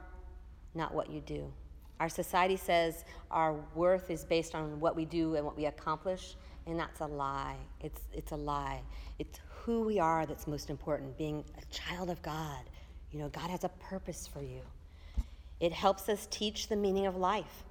not 0.75 0.95
what 0.95 1.11
you 1.11 1.21
do. 1.21 1.53
Our 2.01 2.09
society 2.09 2.57
says 2.57 3.05
our 3.31 3.55
worth 3.75 4.11
is 4.11 4.25
based 4.25 4.55
on 4.55 4.81
what 4.81 4.97
we 4.97 5.05
do 5.05 5.35
and 5.35 5.45
what 5.45 5.57
we 5.57 5.67
accomplish, 5.67 6.37
and 6.67 6.79
that's 6.79 7.01
a 7.01 7.07
lie. 7.07 7.57
It's, 7.83 8.01
it's 8.15 8.33
a 8.33 8.37
lie. 8.37 8.81
It's 9.19 9.39
who 9.49 9.83
we 9.83 9.99
are 9.99 10.25
that's 10.25 10.47
most 10.47 10.71
important, 10.71 11.19
being 11.19 11.45
a 11.59 11.65
child 11.75 12.09
of 12.09 12.23
God. 12.23 12.65
You 13.13 13.19
know, 13.19 13.29
God 13.29 13.51
has 13.51 13.65
a 13.65 13.69
purpose 13.69 14.27
for 14.27 14.41
you. 14.41 14.61
It 15.61 15.73
helps 15.73 16.09
us 16.09 16.27
teach 16.31 16.69
the 16.69 16.77
meaning 16.77 17.07
of 17.07 17.17
life. 17.17 17.65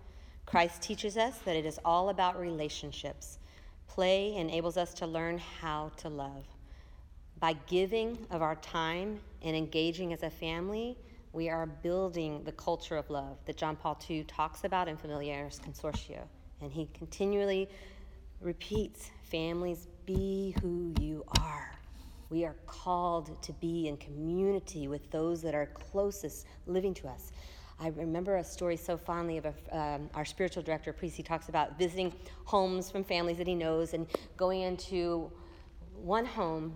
Christ 0.49 0.81
teaches 0.81 1.15
us 1.15 1.37
that 1.45 1.55
it 1.55 1.63
is 1.63 1.79
all 1.85 2.09
about 2.09 2.39
relationships. 2.39 3.37
Play 3.87 4.35
enables 4.35 4.77
us 4.77 4.95
to 4.95 5.05
learn 5.05 5.37
how 5.37 5.91
to 5.97 6.09
love. 6.09 6.43
By 7.39 7.53
giving 7.67 8.17
of 8.31 8.41
our 8.41 8.55
time 8.55 9.19
and 9.43 9.55
engaging 9.55 10.11
as 10.11 10.23
a 10.23 10.29
family, 10.31 10.97
we 11.33 11.49
are 11.49 11.67
building 11.67 12.43
the 12.45 12.51
culture 12.51 12.97
of 12.97 13.11
love 13.11 13.37
that 13.45 13.57
John 13.57 13.75
Paul 13.75 13.99
II 14.09 14.23
talks 14.23 14.63
about 14.63 14.87
in 14.87 14.97
Familiaris 14.97 15.61
Consortio. 15.63 16.23
And 16.61 16.71
he 16.71 16.89
continually 16.97 17.69
repeats 18.41 19.11
families, 19.21 19.87
be 20.07 20.55
who 20.63 20.95
you 20.99 21.25
are. 21.41 21.77
We 22.31 22.43
are 22.45 22.55
called 22.65 23.39
to 23.43 23.53
be 23.53 23.87
in 23.87 23.97
community 23.97 24.87
with 24.87 25.11
those 25.11 25.43
that 25.43 25.53
are 25.53 25.67
closest 25.67 26.47
living 26.65 26.95
to 26.95 27.07
us. 27.07 27.33
I 27.81 27.87
remember 27.89 28.35
a 28.37 28.43
story 28.43 28.75
so 28.75 28.97
fondly 28.97 29.37
of 29.37 29.45
a, 29.45 29.77
um, 29.77 30.09
our 30.13 30.25
spiritual 30.25 30.63
director, 30.63 30.91
priest. 30.91 31.15
He 31.15 31.23
talks 31.23 31.47
about 31.47 31.77
visiting 31.77 32.13
homes 32.43 32.91
from 32.91 33.05
families 33.05 33.37
that 33.37 33.47
he 33.47 33.55
knows 33.55 33.93
and 33.93 34.05
going 34.35 34.61
into 34.61 35.31
one 35.95 36.25
home, 36.25 36.75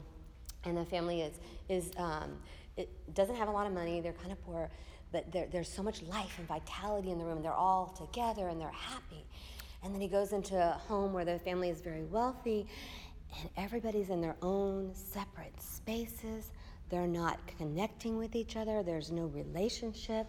and 0.63 0.77
the 0.77 0.85
family 0.85 1.21
is 1.21 1.39
is 1.67 1.91
um, 1.97 2.37
it 2.77 2.89
doesn't 3.13 3.35
have 3.35 3.49
a 3.49 3.51
lot 3.51 3.67
of 3.67 3.73
money. 3.73 3.99
They're 3.99 4.13
kind 4.13 4.31
of 4.31 4.41
poor, 4.45 4.69
but 5.11 5.29
there's 5.51 5.69
so 5.69 5.83
much 5.83 6.01
life 6.03 6.35
and 6.37 6.47
vitality 6.47 7.11
in 7.11 7.17
the 7.17 7.25
room. 7.25 7.41
They're 7.41 7.51
all 7.51 7.87
together 7.87 8.47
and 8.47 8.59
they're 8.59 8.69
happy. 8.69 9.25
And 9.83 9.93
then 9.93 9.99
he 9.99 10.07
goes 10.07 10.31
into 10.31 10.55
a 10.55 10.77
home 10.87 11.11
where 11.11 11.25
the 11.25 11.37
family 11.39 11.69
is 11.69 11.81
very 11.81 12.03
wealthy, 12.03 12.65
and 13.41 13.49
everybody's 13.57 14.09
in 14.09 14.21
their 14.21 14.37
own 14.41 14.91
separate 14.93 15.61
spaces. 15.61 16.51
They're 16.89 17.07
not 17.07 17.39
connecting 17.57 18.17
with 18.17 18.35
each 18.35 18.55
other. 18.55 18.83
There's 18.83 19.11
no 19.11 19.25
relationship. 19.25 20.27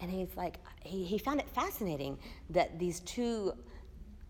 And 0.00 0.10
he's 0.10 0.36
like, 0.36 0.56
he, 0.82 1.04
he 1.04 1.18
found 1.18 1.40
it 1.40 1.48
fascinating 1.48 2.18
that 2.50 2.78
these 2.78 3.00
two 3.00 3.54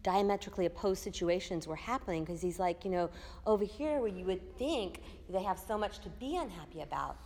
diametrically 0.02 0.66
opposed 0.66 1.02
situations 1.02 1.66
were 1.66 1.76
happening 1.76 2.24
because 2.24 2.42
he's 2.42 2.58
like, 2.58 2.84
you 2.84 2.90
know, 2.90 3.10
over 3.46 3.64
here 3.64 4.00
where 4.00 4.08
you 4.08 4.24
would 4.26 4.56
think 4.58 5.00
they 5.30 5.42
have 5.42 5.58
so 5.58 5.78
much 5.78 5.98
to 6.00 6.08
be 6.10 6.36
unhappy 6.36 6.82
about, 6.82 7.16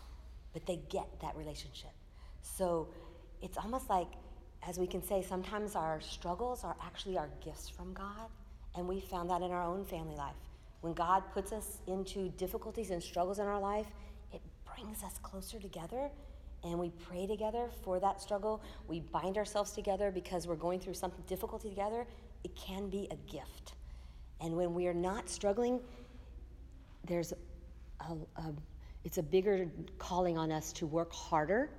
but 0.53 0.64
they 0.64 0.77
get 0.88 1.09
that 1.20 1.37
relationship. 1.37 1.90
So 2.40 2.88
it's 3.42 3.59
almost 3.59 3.90
like, 3.90 4.09
as 4.66 4.79
we 4.79 4.87
can 4.87 5.03
say, 5.03 5.22
sometimes 5.22 5.74
our 5.74 6.01
struggles 6.01 6.64
are 6.64 6.77
actually 6.83 7.18
our 7.18 7.29
gifts 7.44 7.68
from 7.68 7.92
God. 7.92 8.31
And 8.77 8.87
we 8.87 9.01
found 9.01 9.29
that 9.31 9.42
in 9.42 9.51
our 9.51 9.64
own 9.64 9.85
family 9.85 10.14
life. 10.14 10.37
When 10.81 10.94
God 10.94 11.24
puts 11.33 11.53
us 11.53 11.79
into 11.88 12.29
difficulties 12.31 12.90
and 12.90 13.03
struggles 13.03 13.40
in 13.40 13.46
our 13.46 13.61
life, 13.61 13.87
it 14.33 14.40
brings 14.64 15.03
us 15.03 15.18
closer 15.22 15.59
together 15.59 16.11
and 16.64 16.79
we 16.79 16.90
pray 16.90 17.27
together 17.27 17.68
for 17.83 18.01
that 18.01 18.21
struggle. 18.21 18.62
We 18.87 19.01
bind 19.01 19.37
ourselves 19.37 19.73
together 19.73 20.11
because 20.11 20.47
we're 20.47 20.57
going 20.57 20.81
through 20.81 20.94
some 20.94 21.12
difficulty 21.27 21.68
together. 21.68 22.07
It 22.44 22.55
can 22.57 22.88
be 22.88 23.09
a 23.11 23.16
gift. 23.31 23.75
And 24.40 24.57
when 24.57 24.75
we 24.75 24.87
are 24.87 24.94
not 24.94 25.29
struggling, 25.29 25.81
there's 27.05 27.33
a, 28.01 28.16
a 28.37 28.53
it's 29.05 29.18
a 29.18 29.23
bigger 29.23 29.71
calling 29.99 30.37
on 30.37 30.53
us 30.53 30.73
to 30.75 30.87
work 30.87 31.12
harder 31.12 31.71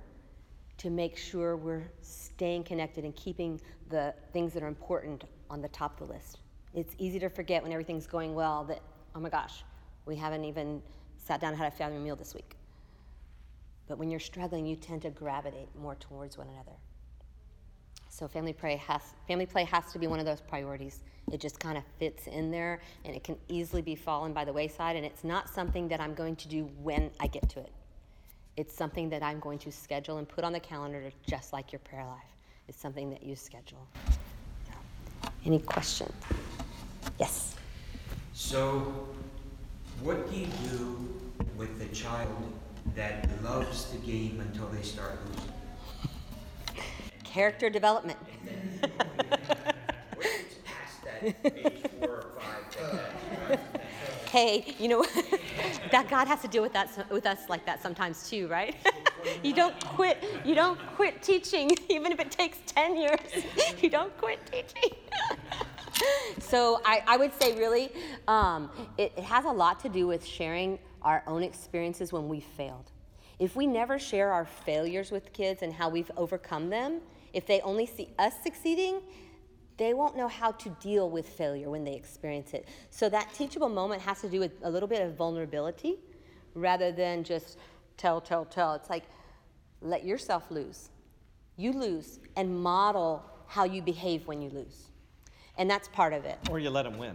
to 0.78 0.90
make 0.90 1.16
sure 1.16 1.56
we're 1.56 1.90
staying 2.00 2.64
connected 2.64 3.04
and 3.04 3.14
keeping 3.14 3.60
the 3.90 4.14
things 4.32 4.54
that 4.54 4.62
are 4.62 4.68
important 4.68 5.24
on 5.50 5.60
the 5.60 5.68
top 5.68 6.00
of 6.00 6.08
the 6.08 6.14
list. 6.14 6.38
It's 6.74 6.94
easy 6.98 7.18
to 7.18 7.28
forget 7.28 7.62
when 7.62 7.70
everything's 7.70 8.06
going 8.06 8.34
well 8.34 8.64
that, 8.64 8.80
oh 9.14 9.20
my 9.20 9.28
gosh, 9.28 9.62
we 10.06 10.16
haven't 10.16 10.44
even 10.44 10.80
sat 11.18 11.40
down 11.40 11.50
and 11.50 11.58
had 11.58 11.70
a 11.70 11.76
family 11.76 11.98
meal 11.98 12.16
this 12.16 12.34
week. 12.34 12.56
But 13.90 13.98
when 13.98 14.08
you're 14.08 14.20
struggling, 14.20 14.66
you 14.66 14.76
tend 14.76 15.02
to 15.02 15.10
gravitate 15.10 15.66
more 15.76 15.96
towards 15.96 16.38
one 16.38 16.46
another. 16.46 16.76
So 18.08 18.28
family 18.28 18.52
play 18.52 18.76
has 18.76 19.02
family 19.26 19.46
play 19.46 19.64
has 19.64 19.90
to 19.92 19.98
be 19.98 20.06
one 20.06 20.20
of 20.20 20.26
those 20.26 20.40
priorities. 20.40 21.00
It 21.32 21.40
just 21.40 21.58
kind 21.58 21.76
of 21.76 21.82
fits 21.98 22.28
in 22.28 22.52
there, 22.52 22.82
and 23.04 23.16
it 23.16 23.24
can 23.24 23.36
easily 23.48 23.82
be 23.82 23.96
fallen 23.96 24.32
by 24.32 24.44
the 24.44 24.52
wayside. 24.52 24.94
And 24.94 25.04
it's 25.04 25.24
not 25.24 25.50
something 25.50 25.88
that 25.88 26.00
I'm 26.00 26.14
going 26.14 26.36
to 26.36 26.46
do 26.46 26.70
when 26.80 27.10
I 27.18 27.26
get 27.26 27.48
to 27.48 27.58
it. 27.58 27.72
It's 28.56 28.72
something 28.72 29.10
that 29.10 29.24
I'm 29.24 29.40
going 29.40 29.58
to 29.58 29.72
schedule 29.72 30.18
and 30.18 30.28
put 30.28 30.44
on 30.44 30.52
the 30.52 30.60
calendar, 30.60 31.10
just 31.28 31.52
like 31.52 31.72
your 31.72 31.80
prayer 31.80 32.06
life. 32.06 32.22
It's 32.68 32.80
something 32.80 33.10
that 33.10 33.24
you 33.24 33.34
schedule. 33.34 33.88
Any 35.44 35.58
questions? 35.58 36.14
Yes. 37.18 37.56
So, 38.34 39.08
what 40.00 40.30
do 40.30 40.36
you 40.36 40.46
do 40.68 41.08
with 41.56 41.76
the 41.80 41.92
child 41.92 42.52
that 42.94 43.28
loves 43.42 43.86
the 43.86 43.98
game 43.98 44.40
until 44.40 44.68
they 44.68 44.82
start 44.82 45.18
losing. 45.28 45.52
Character 47.24 47.70
development. 47.70 48.18
hey, 54.30 54.74
you 54.78 54.88
know 54.88 55.04
that 55.90 56.08
God 56.08 56.28
has 56.28 56.40
to 56.42 56.48
deal 56.48 56.62
with 56.62 56.72
that 56.72 57.06
with 57.10 57.26
us 57.26 57.48
like 57.48 57.66
that 57.66 57.82
sometimes 57.82 58.28
too, 58.28 58.48
right? 58.48 58.74
you 59.42 59.52
don't 59.54 59.78
quit. 59.84 60.24
You 60.44 60.54
don't 60.54 60.78
quit 60.96 61.22
teaching, 61.22 61.76
even 61.88 62.12
if 62.12 62.20
it 62.20 62.30
takes 62.30 62.58
ten 62.66 62.96
years. 62.96 63.18
you 63.82 63.90
don't 63.90 64.16
quit 64.18 64.38
teaching. 64.50 64.96
so 66.40 66.80
I, 66.84 67.02
I, 67.06 67.16
would 67.16 67.32
say 67.40 67.58
really, 67.58 67.90
um, 68.26 68.70
it, 68.96 69.12
it 69.16 69.24
has 69.24 69.44
a 69.44 69.50
lot 69.50 69.80
to 69.80 69.88
do 69.88 70.06
with 70.06 70.24
sharing 70.24 70.78
our 71.02 71.22
own 71.26 71.42
experiences 71.42 72.12
when 72.12 72.28
we 72.28 72.40
failed. 72.40 72.90
If 73.38 73.56
we 73.56 73.66
never 73.66 73.98
share 73.98 74.32
our 74.32 74.44
failures 74.44 75.10
with 75.10 75.32
kids 75.32 75.62
and 75.62 75.72
how 75.72 75.88
we've 75.88 76.10
overcome 76.16 76.68
them, 76.68 77.00
if 77.32 77.46
they 77.46 77.60
only 77.62 77.86
see 77.86 78.10
us 78.18 78.34
succeeding, 78.42 79.00
they 79.78 79.94
won't 79.94 80.14
know 80.14 80.28
how 80.28 80.52
to 80.52 80.68
deal 80.80 81.08
with 81.08 81.26
failure 81.26 81.70
when 81.70 81.84
they 81.84 81.94
experience 81.94 82.52
it. 82.52 82.68
So 82.90 83.08
that 83.08 83.32
teachable 83.32 83.70
moment 83.70 84.02
has 84.02 84.20
to 84.20 84.28
do 84.28 84.38
with 84.38 84.52
a 84.62 84.70
little 84.70 84.88
bit 84.88 85.00
of 85.00 85.14
vulnerability 85.14 85.96
rather 86.54 86.92
than 86.92 87.24
just 87.24 87.56
tell, 87.96 88.20
tell, 88.20 88.44
tell. 88.44 88.74
It's 88.74 88.90
like 88.90 89.04
let 89.80 90.04
yourself 90.04 90.50
lose. 90.50 90.90
You 91.56 91.72
lose 91.72 92.20
and 92.36 92.62
model 92.62 93.24
how 93.46 93.64
you 93.64 93.80
behave 93.80 94.26
when 94.26 94.42
you 94.42 94.50
lose. 94.50 94.90
And 95.56 95.70
that's 95.70 95.88
part 95.88 96.12
of 96.12 96.26
it. 96.26 96.38
Or 96.50 96.58
you 96.58 96.68
let 96.68 96.82
them 96.82 96.98
win 96.98 97.14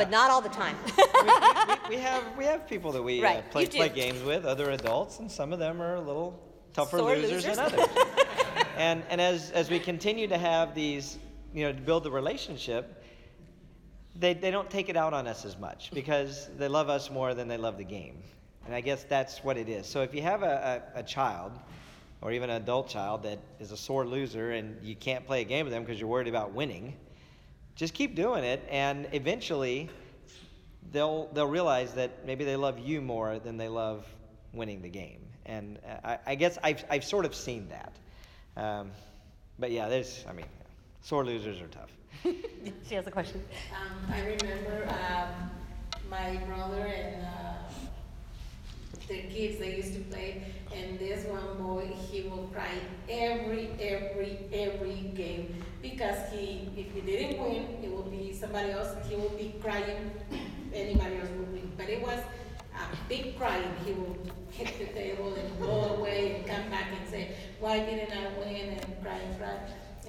but 0.00 0.10
not 0.10 0.30
all 0.30 0.40
the 0.40 0.48
time. 0.48 0.76
we, 0.96 1.02
we, 1.02 1.96
we, 1.96 2.02
have 2.02 2.24
we 2.36 2.44
have 2.44 2.66
people 2.66 2.92
that 2.92 3.02
we 3.02 3.20
uh, 3.20 3.24
right, 3.24 3.38
uh, 3.38 3.42
play, 3.50 3.66
play 3.66 3.88
games 3.88 4.22
with, 4.22 4.44
other 4.44 4.70
adults, 4.70 5.18
and 5.18 5.30
some 5.30 5.52
of 5.52 5.58
them 5.58 5.80
are 5.80 5.96
a 5.96 6.00
little 6.00 6.42
tougher 6.72 6.98
Sore 6.98 7.16
losers, 7.16 7.44
losers, 7.44 7.56
than 7.56 7.58
others. 7.58 7.86
and 8.76 9.02
and 9.10 9.20
as 9.20 9.50
as 9.50 9.68
we 9.68 9.78
continue 9.78 10.26
to 10.26 10.38
have 10.38 10.74
these, 10.74 11.18
you 11.52 11.64
know, 11.64 11.72
to 11.72 11.80
build 11.80 12.04
the 12.04 12.10
relationship, 12.10 13.04
they 14.16 14.32
they 14.32 14.50
don't 14.50 14.70
take 14.70 14.88
it 14.88 14.96
out 14.96 15.12
on 15.12 15.26
us 15.26 15.44
as 15.44 15.58
much 15.58 15.90
because 15.92 16.48
they 16.56 16.68
love 16.68 16.88
us 16.88 17.10
more 17.10 17.34
than 17.34 17.46
they 17.48 17.58
love 17.58 17.76
the 17.76 17.84
game. 17.84 18.22
And 18.66 18.74
I 18.74 18.80
guess 18.80 19.04
that's 19.04 19.42
what 19.44 19.56
it 19.56 19.68
is. 19.68 19.86
So 19.86 20.02
if 20.02 20.14
you 20.14 20.22
have 20.22 20.42
a, 20.42 20.82
a, 20.94 21.00
a 21.00 21.02
child 21.02 21.52
or 22.22 22.30
even 22.32 22.50
an 22.50 22.62
adult 22.62 22.88
child 22.88 23.22
that 23.22 23.38
is 23.58 23.72
a 23.72 23.76
sore 23.76 24.06
loser 24.06 24.52
and 24.52 24.76
you 24.82 24.94
can't 24.94 25.26
play 25.26 25.40
a 25.40 25.44
game 25.44 25.64
with 25.64 25.72
them 25.72 25.82
because 25.82 25.98
you're 25.98 26.08
worried 26.08 26.28
about 26.28 26.52
winning, 26.52 26.94
just 27.80 27.94
keep 27.94 28.14
doing 28.14 28.44
it, 28.44 28.62
and 28.70 29.08
eventually 29.12 29.88
they'll 30.92 31.30
they'll 31.32 31.46
realize 31.46 31.94
that 31.94 32.26
maybe 32.26 32.44
they 32.44 32.54
love 32.54 32.78
you 32.78 33.00
more 33.00 33.38
than 33.38 33.56
they 33.56 33.68
love 33.68 34.06
winning 34.52 34.82
the 34.82 34.90
game. 34.90 35.22
And 35.46 35.78
I, 36.04 36.18
I 36.26 36.34
guess 36.34 36.58
I've 36.62 36.84
I've 36.90 37.04
sort 37.04 37.24
of 37.24 37.34
seen 37.34 37.70
that. 37.70 37.94
Um, 38.62 38.90
but 39.58 39.70
yeah, 39.70 39.88
there's 39.88 40.26
I 40.28 40.34
mean, 40.34 40.44
sore 41.00 41.24
losers 41.24 41.58
are 41.62 41.68
tough. 41.68 41.90
she 42.86 42.96
has 42.96 43.06
a 43.06 43.10
question. 43.10 43.42
Um, 43.72 44.12
I 44.12 44.20
remember 44.26 44.86
um, 44.90 45.50
my 46.10 46.36
brother 46.48 46.86
and 46.86 47.24
uh, 47.24 47.70
the 49.08 49.22
kids 49.22 49.58
they 49.58 49.76
used 49.76 49.94
to 49.94 50.00
play, 50.00 50.42
and 50.74 50.98
this 50.98 51.24
one 51.26 51.58
boy 51.58 51.86
he 52.10 52.22
will 52.22 52.48
cry 52.52 52.70
every 53.08 53.70
every 53.80 54.38
every 54.52 55.12
game. 55.14 55.62
Because 55.82 56.18
he 56.32 56.68
if 56.76 56.92
he 56.92 57.00
didn't 57.00 57.42
win 57.42 57.66
it 57.82 57.90
will 57.90 58.10
be 58.10 58.32
somebody 58.32 58.70
else 58.70 58.94
he 59.08 59.16
will 59.16 59.30
be 59.30 59.54
crying 59.60 60.10
anybody 60.74 61.16
else 61.16 61.28
would 61.38 61.52
win. 61.52 61.72
But 61.76 61.88
it 61.88 62.02
was 62.02 62.20
a 62.74 62.96
big 63.08 63.36
crying 63.36 63.74
he 63.84 63.92
will 63.92 64.16
hit 64.50 64.78
the 64.78 64.86
table 64.92 65.34
and 65.34 65.60
go 65.60 65.96
away 65.96 66.36
and 66.36 66.46
come 66.46 66.70
back 66.70 66.88
and 66.98 67.08
say 67.08 67.34
why 67.58 67.80
didn't 67.80 68.12
I 68.12 68.28
win? 68.38 68.78
and 68.78 69.02
cry 69.02 69.16
and 69.16 69.38
cry. 69.38 69.58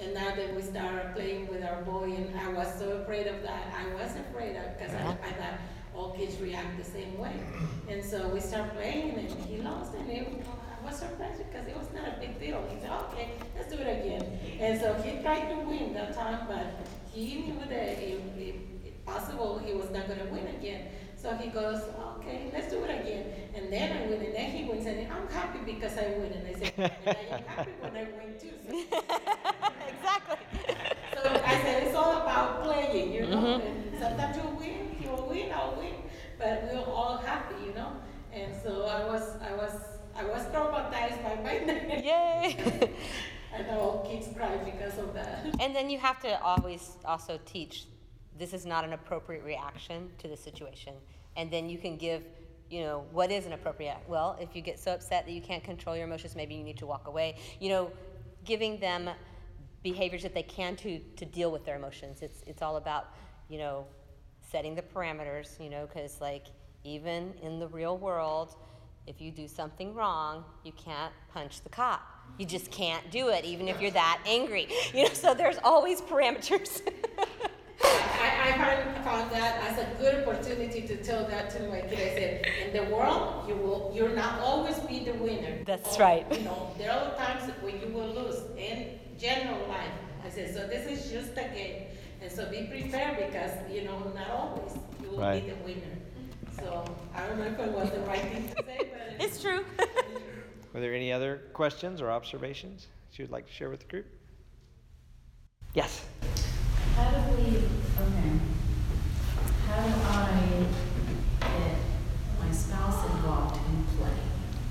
And 0.00 0.14
now 0.14 0.34
that 0.34 0.54
we 0.56 0.62
started 0.62 1.12
playing 1.14 1.48
with 1.48 1.62
our 1.62 1.82
boy 1.82 2.12
and 2.12 2.38
I 2.38 2.48
was 2.52 2.68
so 2.78 2.90
afraid 3.02 3.26
of 3.26 3.42
that 3.42 3.72
I 3.76 3.94
was 3.94 4.16
afraid 4.16 4.56
of 4.56 4.78
because 4.78 4.94
I, 4.94 5.00
I 5.00 5.32
thought 5.32 5.58
all 5.94 6.10
kids 6.10 6.38
react 6.40 6.78
the 6.78 6.84
same 6.84 7.18
way. 7.18 7.34
And 7.88 8.04
so 8.04 8.28
we 8.28 8.40
start 8.40 8.74
playing 8.74 9.10
and 9.18 9.30
he 9.44 9.58
lost 9.58 9.94
and 9.94 10.10
it, 10.10 10.26
I 10.82 10.86
was 10.86 10.96
surprised 10.98 11.38
because 11.38 11.66
it 11.68 11.76
was 11.76 11.88
not 11.94 12.08
a 12.08 12.20
big 12.20 12.40
deal. 12.40 12.64
He 12.70 12.80
said, 12.80 12.90
okay, 12.90 13.32
let's 13.54 13.72
do 13.72 13.80
it 13.80 14.04
again. 14.04 14.38
And 14.58 14.80
so 14.80 14.94
he 14.94 15.22
tried 15.22 15.48
to 15.50 15.56
win 15.60 15.94
that 15.94 16.14
time, 16.14 16.46
but 16.48 16.66
he 17.12 17.42
knew 17.42 17.60
that 17.68 18.02
if, 18.02 18.20
if, 18.36 18.56
if 18.84 19.04
possible 19.04 19.58
he 19.58 19.74
was 19.74 19.90
not 19.90 20.06
going 20.06 20.18
to 20.18 20.26
win 20.26 20.46
again. 20.48 20.86
So 21.22 21.32
he 21.36 21.50
goes, 21.50 21.80
okay, 22.18 22.50
let's 22.52 22.68
do 22.68 22.82
it 22.82 23.00
again. 23.00 23.26
And 23.54 23.72
then 23.72 23.96
I 23.96 24.06
win, 24.08 24.22
and 24.22 24.34
then 24.34 24.50
he 24.50 24.64
wins, 24.64 24.86
and 24.86 25.12
I'm 25.12 25.28
happy 25.28 25.60
because 25.64 25.96
I 25.96 26.08
win. 26.18 26.32
And 26.32 26.48
I 26.48 26.58
said, 26.58 26.72
and 26.76 27.16
I 27.16 27.36
am 27.36 27.44
happy 27.44 27.70
when 27.78 27.96
I 27.96 28.08
win 28.18 28.34
too. 28.40 28.50
So, 28.66 28.74
exactly. 29.88 30.36
so 31.22 31.42
I 31.44 31.62
said, 31.62 31.84
it's 31.84 31.94
all 31.94 32.22
about 32.22 32.64
playing, 32.64 33.12
you 33.12 33.26
know. 33.28 33.36
Mm-hmm. 33.36 33.66
And 33.66 33.98
sometimes 34.00 34.36
you 34.36 34.42
win, 34.58 34.91
you'll 35.12 35.28
win, 35.28 35.52
I'll 35.52 35.76
win, 35.76 35.94
but 36.38 36.68
we 36.70 36.78
were 36.78 36.84
all 36.84 37.18
happy, 37.18 37.64
you 37.64 37.74
know. 37.74 37.92
And 38.32 38.54
so 38.62 38.86
I 38.86 39.04
was, 39.04 39.36
I 39.42 39.52
was, 39.54 39.72
I 40.16 40.24
was 40.24 40.42
traumatized 40.46 41.22
by 41.22 41.36
my 41.42 41.58
name. 41.66 42.04
Yay! 42.04 42.90
and 43.54 43.70
all 43.70 44.06
kids 44.08 44.28
cry 44.34 44.56
because 44.58 44.98
of 44.98 45.12
that. 45.14 45.44
and 45.60 45.74
then 45.74 45.90
you 45.90 45.98
have 45.98 46.20
to 46.20 46.40
always 46.42 46.96
also 47.04 47.38
teach 47.44 47.86
this 48.38 48.54
is 48.54 48.64
not 48.64 48.84
an 48.84 48.94
appropriate 48.94 49.44
reaction 49.44 50.10
to 50.18 50.28
the 50.28 50.36
situation. 50.36 50.94
And 51.36 51.50
then 51.50 51.68
you 51.68 51.78
can 51.78 51.96
give, 51.96 52.22
you 52.70 52.80
know, 52.80 53.04
what 53.12 53.30
is 53.30 53.44
an 53.44 53.52
appropriate? 53.52 53.98
Well, 54.08 54.38
if 54.40 54.56
you 54.56 54.62
get 54.62 54.78
so 54.80 54.94
upset 54.94 55.26
that 55.26 55.32
you 55.32 55.42
can't 55.42 55.62
control 55.62 55.94
your 55.94 56.06
emotions, 56.06 56.34
maybe 56.34 56.54
you 56.54 56.64
need 56.64 56.78
to 56.78 56.86
walk 56.86 57.06
away. 57.08 57.36
You 57.60 57.68
know, 57.68 57.90
giving 58.44 58.78
them 58.80 59.10
behaviors 59.82 60.22
that 60.22 60.32
they 60.32 60.42
can 60.42 60.76
to 60.76 60.98
to 61.16 61.24
deal 61.26 61.50
with 61.50 61.64
their 61.66 61.76
emotions. 61.76 62.22
It's 62.22 62.42
it's 62.46 62.62
all 62.62 62.76
about, 62.76 63.08
you 63.48 63.58
know, 63.58 63.86
setting 64.52 64.74
the 64.74 64.82
parameters, 64.82 65.58
you 65.58 65.70
know, 65.70 65.86
cuz 65.86 66.20
like 66.20 66.44
even 66.84 67.32
in 67.42 67.58
the 67.58 67.68
real 67.68 67.96
world, 67.96 68.54
if 69.06 69.20
you 69.20 69.30
do 69.32 69.48
something 69.48 69.94
wrong, 69.94 70.44
you 70.62 70.72
can't 70.72 71.12
punch 71.32 71.62
the 71.62 71.70
cop. 71.70 72.02
You 72.38 72.46
just 72.46 72.70
can't 72.70 73.10
do 73.10 73.28
it 73.28 73.44
even 73.44 73.66
if 73.66 73.80
you're 73.80 73.90
that 73.92 74.20
angry. 74.26 74.68
You 74.94 75.04
know, 75.04 75.14
so 75.14 75.32
there's 75.34 75.58
always 75.64 76.00
parameters. 76.02 76.82
I, 77.84 78.52
I 78.52 79.02
found, 79.02 79.30
that 79.32 79.52
as 79.68 79.78
a 79.78 79.86
good 80.00 80.26
opportunity 80.26 80.82
to 80.86 80.96
tell 81.02 81.24
that 81.26 81.50
to 81.50 81.62
my 81.68 81.80
kid. 81.80 81.98
I 81.98 82.14
said, 82.18 82.46
in 82.64 82.70
the 82.84 82.94
world, 82.94 83.48
you 83.48 83.56
will, 83.56 83.90
you'll 83.94 84.14
not 84.14 84.38
always 84.40 84.78
be 84.80 85.04
the 85.04 85.14
winner. 85.14 85.64
That's 85.64 85.96
Or, 85.96 86.02
right. 86.02 86.26
You 86.38 86.44
know, 86.44 86.72
there 86.78 86.92
are 86.92 87.14
times 87.16 87.50
when 87.62 87.80
you 87.80 87.88
will 87.88 88.08
lose 88.08 88.40
in 88.56 88.98
general 89.18 89.66
life. 89.68 89.96
I 90.24 90.30
said, 90.30 90.54
so 90.54 90.66
this 90.66 90.86
is 90.86 91.10
just 91.10 91.32
a 91.32 91.48
game. 91.54 91.86
And 92.22 92.30
so 92.30 92.48
be 92.48 92.62
prepared 92.64 93.16
because, 93.16 93.50
you 93.70 93.82
know, 93.82 93.98
not 94.14 94.30
always 94.30 94.74
you 95.02 95.10
will 95.10 95.18
Right. 95.18 95.44
be 95.44 95.50
the 95.50 95.56
winner. 95.64 95.98
So 96.56 96.84
I 97.14 97.26
don't 97.26 97.38
know 97.38 97.46
if 97.46 97.58
it 97.58 97.72
was 97.72 97.90
the 97.90 98.00
right 98.00 98.20
thing 98.20 98.48
to 98.48 98.62
say, 98.64 98.78
but 98.92 99.16
it's 99.24 99.40
true. 99.42 99.64
Were 100.72 100.80
there 100.80 100.94
any 100.94 101.12
other 101.12 101.42
questions 101.52 102.00
or 102.00 102.10
observations 102.10 102.86
that 103.10 103.18
you 103.18 103.24
would 103.24 103.32
like 103.32 103.46
to 103.46 103.52
share 103.52 103.68
with 103.70 103.80
the 103.80 103.86
group? 103.86 104.06
Yes. 105.74 106.04
How 106.96 107.10
do 107.10 107.16
we, 107.34 107.56
okay, 107.56 108.38
how 109.66 109.82
do 109.82 109.94
I 110.04 110.66
get 111.40 111.76
my 112.38 112.52
spouse 112.52 113.04
involved 113.10 113.56
in 113.56 113.84
play? 113.96 114.10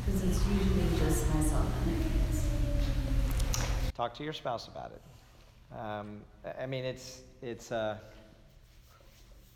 Because 0.06 0.24
it's 0.24 0.40
usually 0.48 0.98
just 1.00 1.28
myself 1.34 1.66
and 1.86 1.96
the 1.98 2.04
kids. 2.10 2.48
Talk 3.96 4.14
to 4.16 4.24
your 4.24 4.34
spouse 4.34 4.68
about 4.68 4.92
it. 4.94 5.76
Um, 5.78 6.22
I- 6.46 6.64
I 6.64 6.66
mean, 6.68 6.86
it's 6.86 7.22
it's 7.42 7.72
a 7.72 8.00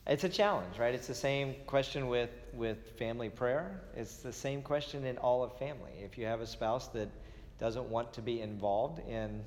it's 0.07 0.23
a 0.23 0.29
challenge, 0.29 0.77
right? 0.77 0.93
It's 0.93 1.07
the 1.07 1.15
same 1.15 1.55
question 1.65 2.07
with 2.07 2.29
with 2.53 2.91
family 2.97 3.29
prayer. 3.29 3.81
It's 3.95 4.17
the 4.17 4.33
same 4.33 4.61
question 4.61 5.05
in 5.05 5.17
all 5.17 5.43
of 5.43 5.57
family. 5.57 5.91
If 6.03 6.17
you 6.17 6.25
have 6.25 6.41
a 6.41 6.47
spouse 6.47 6.87
that 6.89 7.09
doesn't 7.59 7.89
want 7.89 8.13
to 8.13 8.21
be 8.21 8.41
involved 8.41 8.99
in 9.07 9.43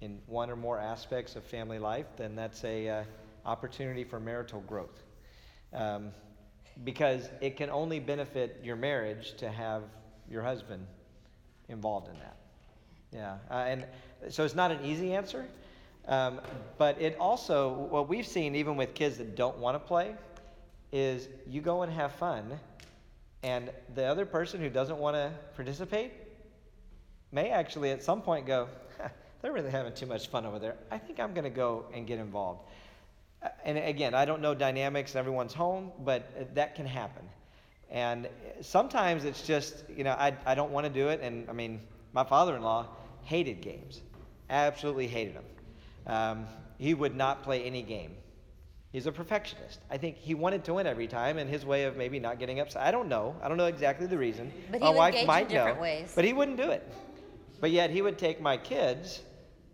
in 0.00 0.18
one 0.26 0.50
or 0.50 0.56
more 0.56 0.78
aspects 0.78 1.36
of 1.36 1.44
family 1.44 1.78
life, 1.78 2.06
then 2.16 2.36
that's 2.36 2.64
a 2.64 2.88
uh, 2.88 3.04
opportunity 3.44 4.04
for 4.04 4.20
marital 4.20 4.60
growth. 4.60 5.02
Um, 5.72 6.10
because 6.84 7.30
it 7.40 7.56
can 7.56 7.70
only 7.70 8.00
benefit 8.00 8.60
your 8.62 8.76
marriage 8.76 9.34
to 9.38 9.50
have 9.50 9.82
your 10.30 10.42
husband 10.42 10.86
involved 11.68 12.08
in 12.08 12.18
that. 12.18 12.36
Yeah, 13.12 13.38
uh, 13.50 13.54
and 13.54 13.86
so 14.28 14.44
it's 14.44 14.54
not 14.54 14.70
an 14.70 14.84
easy 14.84 15.14
answer, 15.14 15.46
um, 16.08 16.40
but 16.78 17.00
it 17.00 17.16
also, 17.18 17.72
what 17.72 18.08
we've 18.08 18.26
seen 18.26 18.54
even 18.54 18.76
with 18.76 18.94
kids 18.94 19.18
that 19.18 19.36
don't 19.36 19.58
want 19.58 19.74
to 19.74 19.80
play, 19.80 20.14
is 20.92 21.28
you 21.48 21.60
go 21.60 21.82
and 21.82 21.92
have 21.92 22.12
fun, 22.12 22.58
and 23.42 23.70
the 23.94 24.04
other 24.04 24.24
person 24.24 24.60
who 24.60 24.70
doesn't 24.70 24.98
want 24.98 25.14
to 25.16 25.32
participate 25.54 26.12
may 27.32 27.50
actually 27.50 27.90
at 27.90 28.02
some 28.02 28.22
point 28.22 28.46
go, 28.46 28.68
they're 29.42 29.52
really 29.52 29.70
having 29.70 29.92
too 29.92 30.06
much 30.06 30.28
fun 30.28 30.46
over 30.46 30.58
there. 30.58 30.76
I 30.90 30.98
think 30.98 31.20
I'm 31.20 31.34
going 31.34 31.44
to 31.44 31.50
go 31.50 31.84
and 31.92 32.06
get 32.06 32.18
involved. 32.18 32.60
Uh, 33.42 33.48
And 33.64 33.76
again, 33.78 34.14
I 34.14 34.24
don't 34.24 34.40
know 34.40 34.54
dynamics 34.54 35.14
in 35.14 35.18
everyone's 35.18 35.52
home, 35.52 35.92
but 36.04 36.22
uh, 36.40 36.44
that 36.54 36.74
can 36.74 36.86
happen. 36.86 37.28
And 37.90 38.28
sometimes 38.62 39.24
it's 39.24 39.42
just, 39.42 39.84
you 39.94 40.04
know, 40.04 40.12
I, 40.12 40.34
I 40.46 40.54
don't 40.54 40.72
want 40.72 40.86
to 40.86 40.92
do 40.92 41.08
it. 41.08 41.20
And 41.20 41.48
I 41.48 41.52
mean, 41.52 41.80
my 42.12 42.24
father 42.24 42.56
in 42.56 42.62
law 42.62 42.86
hated 43.22 43.60
games, 43.60 44.00
absolutely 44.48 45.06
hated 45.06 45.34
them. 45.34 45.44
Um, 46.06 46.46
he 46.78 46.94
would 46.94 47.16
not 47.16 47.42
play 47.42 47.64
any 47.64 47.82
game. 47.82 48.12
He's 48.92 49.06
a 49.06 49.12
perfectionist. 49.12 49.80
I 49.90 49.98
think 49.98 50.16
he 50.16 50.34
wanted 50.34 50.64
to 50.64 50.74
win 50.74 50.86
every 50.86 51.06
time, 51.06 51.38
and 51.38 51.50
his 51.50 51.66
way 51.66 51.84
of 51.84 51.96
maybe 51.96 52.18
not 52.18 52.38
getting 52.38 52.60
upset. 52.60 52.82
I 52.82 52.90
don't 52.90 53.08
know. 53.08 53.36
I 53.42 53.48
don't 53.48 53.56
know 53.56 53.66
exactly 53.66 54.06
the 54.06 54.16
reason. 54.16 54.52
But 54.70 54.80
he 54.80 54.84
my 54.86 54.94
wife 54.94 55.26
might 55.26 55.50
know, 55.50 55.74
ways. 55.74 56.12
but 56.14 56.24
he 56.24 56.32
wouldn't 56.32 56.56
do 56.56 56.70
it. 56.70 56.86
But 57.60 57.70
yet 57.70 57.90
he 57.90 58.02
would 58.02 58.18
take 58.18 58.40
my 58.40 58.56
kids 58.56 59.22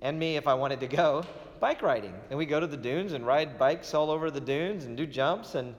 and 0.01 0.18
me 0.18 0.37
if 0.37 0.49
I 0.49 0.55
wanted 0.55 0.81
to 0.81 0.88
go 0.88 1.25
bike 1.61 1.83
riding, 1.83 2.14
and 2.31 2.38
we 2.38 2.45
go 2.47 2.59
to 2.59 2.66
the 2.66 2.77
dunes 2.77 3.12
and 3.12 3.25
ride 3.25 3.57
bikes 3.59 3.95
all 3.95 4.11
over 4.11 4.31
the 4.31 4.40
dunes 4.40 4.85
and 4.85 4.97
do 4.97 5.07
jumps, 5.07 5.55
and 5.55 5.75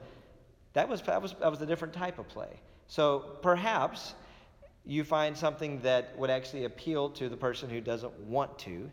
that 0.72 0.88
was 0.88 1.02
that 1.02 1.22
was 1.22 1.34
that 1.42 1.52
was 1.52 1.62
a 1.62 1.66
different 1.66 1.94
type 1.94 2.20
of 2.20 2.30
play. 2.30 2.60
So 2.88 3.38
perhaps 3.42 4.14
you 4.86 5.04
find 5.04 5.36
something 5.38 5.82
that 5.82 6.18
would 6.18 6.30
actually 6.30 6.64
appeal 6.64 7.10
to 7.10 7.28
the 7.28 7.38
person 7.38 7.70
who 7.70 7.82
doesn't 7.82 8.18
want 8.22 8.58
to 8.60 8.90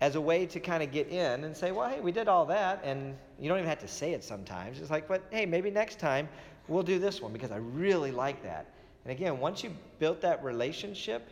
as 0.00 0.14
a 0.14 0.20
way 0.20 0.44
to 0.46 0.60
kind 0.60 0.82
of 0.82 0.92
get 0.92 1.08
in 1.08 1.44
and 1.44 1.56
say, 1.56 1.72
well, 1.72 1.88
hey, 1.88 2.00
we 2.00 2.12
did 2.12 2.28
all 2.28 2.44
that, 2.46 2.80
and 2.84 3.16
you 3.38 3.48
don't 3.48 3.58
even 3.58 3.68
have 3.68 3.78
to 3.80 3.88
say 3.88 4.12
it 4.12 4.22
sometimes. 4.22 4.80
It's 4.80 4.90
like, 4.90 5.08
but 5.08 5.22
hey, 5.30 5.46
maybe 5.46 5.70
next 5.70 5.98
time 5.98 6.28
we'll 6.68 6.82
do 6.82 6.98
this 6.98 7.22
one 7.22 7.32
because 7.32 7.50
I 7.50 7.56
really 7.56 8.10
like 8.10 8.42
that. 8.42 8.66
And 9.04 9.12
again, 9.12 9.38
once 9.38 9.62
you 9.62 9.70
built 9.98 10.20
that 10.20 10.44
relationship 10.44 11.30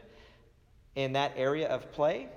in 0.95 1.13
that 1.13 1.33
area 1.37 1.69
of 1.69 1.91
play, 1.93 2.29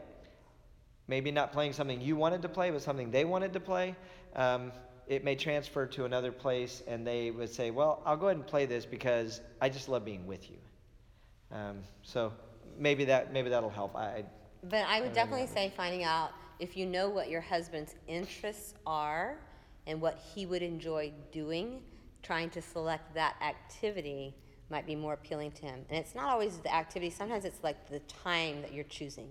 maybe 1.08 1.32
not 1.32 1.54
playing 1.54 1.74
something 1.74 2.02
you 2.02 2.16
wanted 2.16 2.42
to 2.42 2.50
play, 2.50 2.72
but 2.72 2.82
something 2.82 3.12
they 3.12 3.24
wanted 3.24 3.54
to 3.54 3.60
play, 3.60 3.96
um, 4.36 4.72
it 5.08 5.24
may 5.24 5.36
transfer 5.36 5.86
to 5.86 6.04
another 6.04 6.34
place, 6.34 6.84
and 6.88 7.08
they 7.08 7.32
would 7.32 7.50
say, 7.50 7.72
well, 7.72 8.02
I'll 8.06 8.18
go 8.18 8.26
ahead 8.26 8.38
and 8.38 8.46
play 8.46 8.66
this 8.66 8.86
because 8.86 9.40
I 9.62 9.70
just 9.70 9.88
love 9.88 10.04
being 10.04 10.28
with 10.28 10.50
you. 10.50 10.58
Um, 11.52 11.78
so 12.02 12.34
maybe 12.78 13.06
that 13.06 13.32
maybe 13.32 13.50
that'll 13.50 13.70
help. 13.70 13.96
I, 13.96 14.26
But 14.70 14.86
I 14.88 15.02
would 15.02 15.14
definitely 15.14 15.48
say 15.48 15.72
finding 15.76 16.04
out 16.04 16.32
if 16.60 16.76
you 16.76 16.86
know 16.86 17.10
what 17.10 17.30
your 17.30 17.42
husband's 17.42 17.96
interests 18.08 18.74
are 18.86 19.38
and 19.86 20.02
what 20.02 20.20
he 20.34 20.46
would 20.46 20.62
enjoy 20.62 21.14
doing, 21.32 21.82
trying 22.24 22.50
to 22.52 22.62
select 22.62 23.14
that 23.14 23.36
activity 23.42 24.34
might 24.70 24.86
be 24.86 24.96
more 24.96 25.14
appealing 25.14 25.52
to 25.52 25.62
him. 25.62 25.86
And 25.90 25.98
it's 25.98 26.16
not 26.16 26.26
always 26.26 26.58
the 26.58 26.74
activity, 26.74 27.10
sometimes 27.10 27.46
it's 27.46 27.64
like 27.64 27.90
the 27.90 28.00
time 28.00 28.62
that 28.62 28.74
you're 28.74 28.84
choosing. 28.86 29.30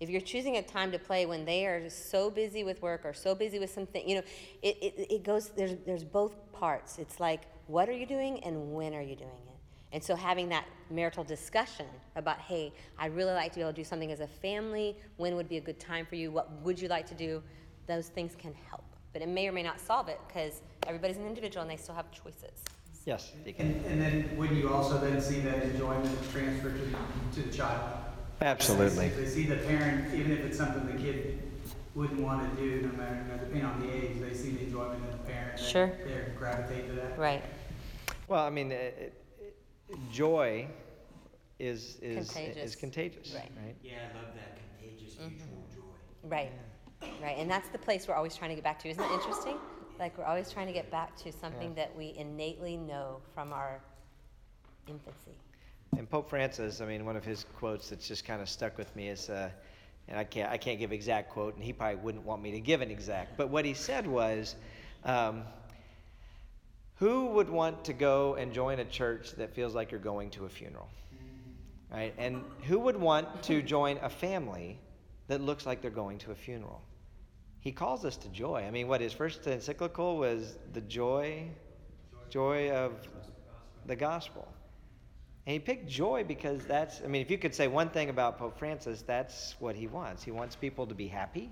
If 0.00 0.10
you're 0.10 0.20
choosing 0.20 0.56
a 0.56 0.62
time 0.62 0.90
to 0.90 0.98
play 0.98 1.26
when 1.26 1.44
they 1.44 1.66
are 1.66 1.88
so 1.88 2.28
busy 2.28 2.64
with 2.64 2.82
work 2.82 3.02
or 3.04 3.12
so 3.12 3.36
busy 3.36 3.60
with 3.60 3.72
something, 3.72 4.08
you 4.08 4.16
know, 4.16 4.22
it, 4.62 4.76
it, 4.82 5.06
it 5.12 5.22
goes, 5.22 5.50
there's, 5.50 5.76
there's 5.86 6.02
both 6.02 6.34
parts. 6.52 6.98
It's 6.98 7.20
like, 7.20 7.42
what 7.68 7.88
are 7.88 7.92
you 7.92 8.06
doing 8.06 8.42
and 8.42 8.74
when 8.74 8.94
are 8.94 9.02
you 9.02 9.14
doing 9.14 9.30
it? 9.46 9.51
And 9.92 10.02
so 10.02 10.14
having 10.16 10.48
that 10.48 10.64
marital 10.90 11.22
discussion 11.22 11.86
about, 12.16 12.38
hey, 12.38 12.72
I'd 12.98 13.14
really 13.14 13.32
like 13.32 13.52
to 13.52 13.56
be 13.58 13.60
able 13.62 13.72
to 13.72 13.76
do 13.76 13.84
something 13.84 14.10
as 14.10 14.20
a 14.20 14.26
family. 14.26 14.96
When 15.18 15.36
would 15.36 15.48
be 15.48 15.58
a 15.58 15.60
good 15.60 15.78
time 15.78 16.06
for 16.06 16.16
you? 16.16 16.30
What 16.30 16.50
would 16.62 16.80
you 16.80 16.88
like 16.88 17.06
to 17.08 17.14
do? 17.14 17.42
Those 17.86 18.08
things 18.08 18.34
can 18.36 18.54
help. 18.70 18.84
But 19.12 19.20
it 19.22 19.28
may 19.28 19.46
or 19.48 19.52
may 19.52 19.62
not 19.62 19.78
solve 19.78 20.08
it 20.08 20.18
because 20.26 20.62
everybody's 20.86 21.18
an 21.18 21.26
individual 21.26 21.62
and 21.62 21.70
they 21.70 21.76
still 21.76 21.94
have 21.94 22.10
choices. 22.10 22.62
Yes, 23.04 23.32
Deacon. 23.44 23.66
And, 23.66 23.86
and 23.86 24.00
then 24.00 24.36
would 24.38 24.50
you 24.52 24.72
also 24.72 24.98
then 24.98 25.20
see 25.20 25.40
that 25.40 25.62
enjoyment 25.64 26.16
transfer 26.30 26.70
to, 26.70 26.78
the- 26.78 26.96
to 27.34 27.48
the 27.48 27.52
child? 27.54 27.80
Absolutely. 28.40 29.08
They 29.08 29.26
see 29.26 29.46
the 29.46 29.56
parent, 29.56 30.14
even 30.14 30.32
if 30.32 30.40
it's 30.44 30.56
something 30.56 30.86
the 30.86 31.00
kid 31.00 31.42
wouldn't 31.94 32.20
want 32.20 32.56
to 32.56 32.62
do, 32.62 32.80
no 32.86 32.92
matter, 32.96 33.24
no, 33.28 33.36
depending 33.36 33.64
on 33.64 33.80
the 33.80 33.92
age, 33.92 34.20
they 34.20 34.34
see 34.34 34.50
the 34.52 34.64
enjoyment 34.64 35.02
in 35.04 35.10
the 35.10 35.18
parent. 35.18 35.58
Sure. 35.58 35.92
They 36.04 36.32
gravitate 36.36 36.86
to 36.88 36.92
that. 36.94 37.18
Right. 37.18 37.44
Well, 38.28 38.44
I 38.44 38.50
mean, 38.50 38.72
it, 38.72 38.96
it, 38.98 39.21
joy 40.10 40.66
is 41.58 41.98
is 42.02 42.28
Contagious. 42.30 42.64
is 42.64 42.76
contagious, 42.76 43.34
Right. 43.34 43.50
right? 43.64 43.76
Yeah, 43.82 43.92
I 44.12 44.16
love 44.18 44.34
that 44.34 44.58
contagious 44.80 45.18
mutual 45.18 45.64
joy. 45.74 46.28
Right. 46.28 46.52
Right. 47.20 47.36
And 47.38 47.50
that's 47.50 47.68
the 47.68 47.78
place 47.78 48.06
we're 48.08 48.14
always 48.14 48.36
trying 48.36 48.50
to 48.50 48.54
get 48.54 48.64
back 48.64 48.78
to. 48.80 48.88
Isn't 48.88 49.02
that 49.02 49.12
interesting? 49.12 49.56
Like 49.98 50.16
we're 50.18 50.24
always 50.24 50.50
trying 50.50 50.66
to 50.66 50.72
get 50.72 50.90
back 50.90 51.16
to 51.18 51.32
something 51.32 51.70
Yeah. 51.70 51.84
that 51.86 51.96
we 51.96 52.14
innately 52.16 52.76
know 52.76 53.20
from 53.34 53.52
our 53.52 53.80
infancy. 54.88 55.32
And 55.96 56.08
Pope 56.08 56.28
Francis, 56.30 56.80
I 56.80 56.86
mean, 56.86 57.04
one 57.04 57.16
of 57.16 57.24
his 57.24 57.44
quotes 57.58 57.90
that's 57.90 58.08
just 58.08 58.24
kind 58.24 58.40
of 58.40 58.48
stuck 58.48 58.78
with 58.78 58.94
me 58.96 59.08
is, 59.08 59.28
uh, 59.30 59.50
and 60.08 60.18
I 60.18 60.24
can't, 60.24 60.50
I 60.50 60.56
can't 60.56 60.78
give 60.78 60.90
exact 60.90 61.30
quote, 61.30 61.54
and 61.54 61.62
he 61.62 61.72
probably 61.72 61.96
wouldn't 61.96 62.24
want 62.24 62.42
me 62.42 62.50
to 62.52 62.60
give 62.60 62.80
an 62.80 62.90
exact, 62.90 63.36
but 63.36 63.50
what 63.50 63.64
he 63.64 63.74
said 63.74 64.06
was, 64.06 64.56
um, 65.04 65.44
who 67.02 67.26
would 67.26 67.50
want 67.50 67.84
to 67.84 67.92
go 67.92 68.36
and 68.36 68.52
join 68.52 68.78
a 68.78 68.84
church 68.84 69.32
that 69.32 69.52
feels 69.52 69.74
like 69.74 69.90
you're 69.90 69.98
going 69.98 70.30
to 70.30 70.44
a 70.44 70.48
funeral? 70.48 70.88
Right? 71.90 72.14
And 72.16 72.44
who 72.62 72.78
would 72.78 72.96
want 72.96 73.42
to 73.42 73.60
join 73.60 73.98
a 74.02 74.08
family 74.08 74.78
that 75.26 75.40
looks 75.40 75.66
like 75.66 75.82
they're 75.82 75.90
going 75.90 76.18
to 76.18 76.30
a 76.30 76.36
funeral? 76.36 76.80
He 77.58 77.72
calls 77.72 78.04
us 78.04 78.16
to 78.18 78.28
joy. 78.28 78.62
I 78.68 78.70
mean, 78.70 78.86
what 78.86 79.00
his 79.00 79.12
first 79.12 79.44
encyclical 79.48 80.16
was 80.16 80.56
the 80.74 80.80
joy, 80.82 81.48
joy 82.30 82.70
of 82.70 82.92
the 83.86 83.96
gospel. 83.96 84.46
And 85.46 85.54
he 85.54 85.58
picked 85.58 85.88
joy 85.88 86.22
because 86.22 86.64
that's, 86.66 87.00
I 87.02 87.08
mean, 87.08 87.20
if 87.20 87.32
you 87.32 87.36
could 87.36 87.52
say 87.52 87.66
one 87.66 87.88
thing 87.88 88.10
about 88.10 88.38
Pope 88.38 88.56
Francis, 88.56 89.02
that's 89.02 89.56
what 89.58 89.74
he 89.74 89.88
wants. 89.88 90.22
He 90.22 90.30
wants 90.30 90.54
people 90.54 90.86
to 90.86 90.94
be 90.94 91.08
happy 91.08 91.50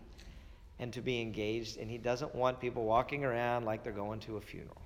and 0.79 0.93
to 0.93 1.01
be 1.01 1.21
engaged, 1.21 1.79
and 1.79 1.91
he 1.91 1.99
doesn't 1.99 2.37
want 2.37 2.61
people 2.61 2.85
walking 2.85 3.25
around 3.25 3.65
like 3.65 3.83
they're 3.83 3.93
going 3.93 4.21
to 4.21 4.37
a 4.37 4.41
funeral. 4.41 4.81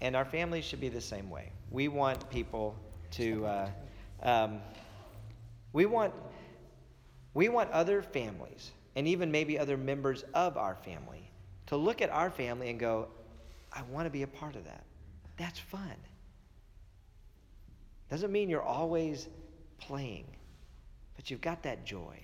And 0.00 0.14
our 0.14 0.24
families 0.24 0.64
should 0.64 0.80
be 0.80 0.88
the 0.88 1.00
same 1.00 1.28
way. 1.28 1.50
We 1.70 1.88
want 1.88 2.28
people 2.30 2.76
to, 3.12 3.46
uh, 3.46 3.70
um, 4.22 4.60
we 5.72 5.86
want, 5.86 6.14
we 7.34 7.48
want 7.48 7.70
other 7.72 8.02
families, 8.02 8.70
and 8.94 9.08
even 9.08 9.30
maybe 9.30 9.58
other 9.58 9.76
members 9.76 10.24
of 10.34 10.56
our 10.56 10.76
family, 10.76 11.30
to 11.66 11.76
look 11.76 12.00
at 12.00 12.10
our 12.10 12.30
family 12.30 12.70
and 12.70 12.78
go, 12.78 13.08
I 13.72 13.82
want 13.90 14.06
to 14.06 14.10
be 14.10 14.22
a 14.22 14.26
part 14.26 14.56
of 14.56 14.64
that. 14.64 14.84
That's 15.36 15.58
fun. 15.58 15.94
Doesn't 18.10 18.32
mean 18.32 18.48
you're 18.48 18.62
always 18.62 19.28
playing, 19.78 20.26
but 21.16 21.30
you've 21.30 21.40
got 21.40 21.62
that 21.64 21.84
joy. 21.84 22.18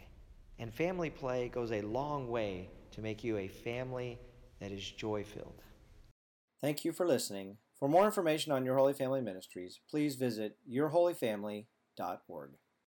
And 0.59 0.73
family 0.73 1.11
play 1.11 1.49
goes 1.49 1.73
a 1.73 1.83
long 1.83 2.29
way 2.29 2.69
to 2.93 3.01
make 3.01 3.25
you 3.25 3.37
a 3.39 3.49
family 3.49 4.19
that 4.61 4.73
is 4.73 4.89
joy 4.89 5.25
filled. 5.25 5.63
Thank 6.61 6.85
you 6.85 6.93
for 6.93 7.07
listening. 7.07 7.59
For 7.79 7.89
more 7.89 8.05
information 8.05 8.53
on 8.53 8.65
Your 8.65 8.77
Holy 8.77 8.93
Family 8.93 9.21
Ministries, 9.21 9.81
please 9.91 10.15
visit 10.15 10.57
yourholyfamily.org. 10.71 12.51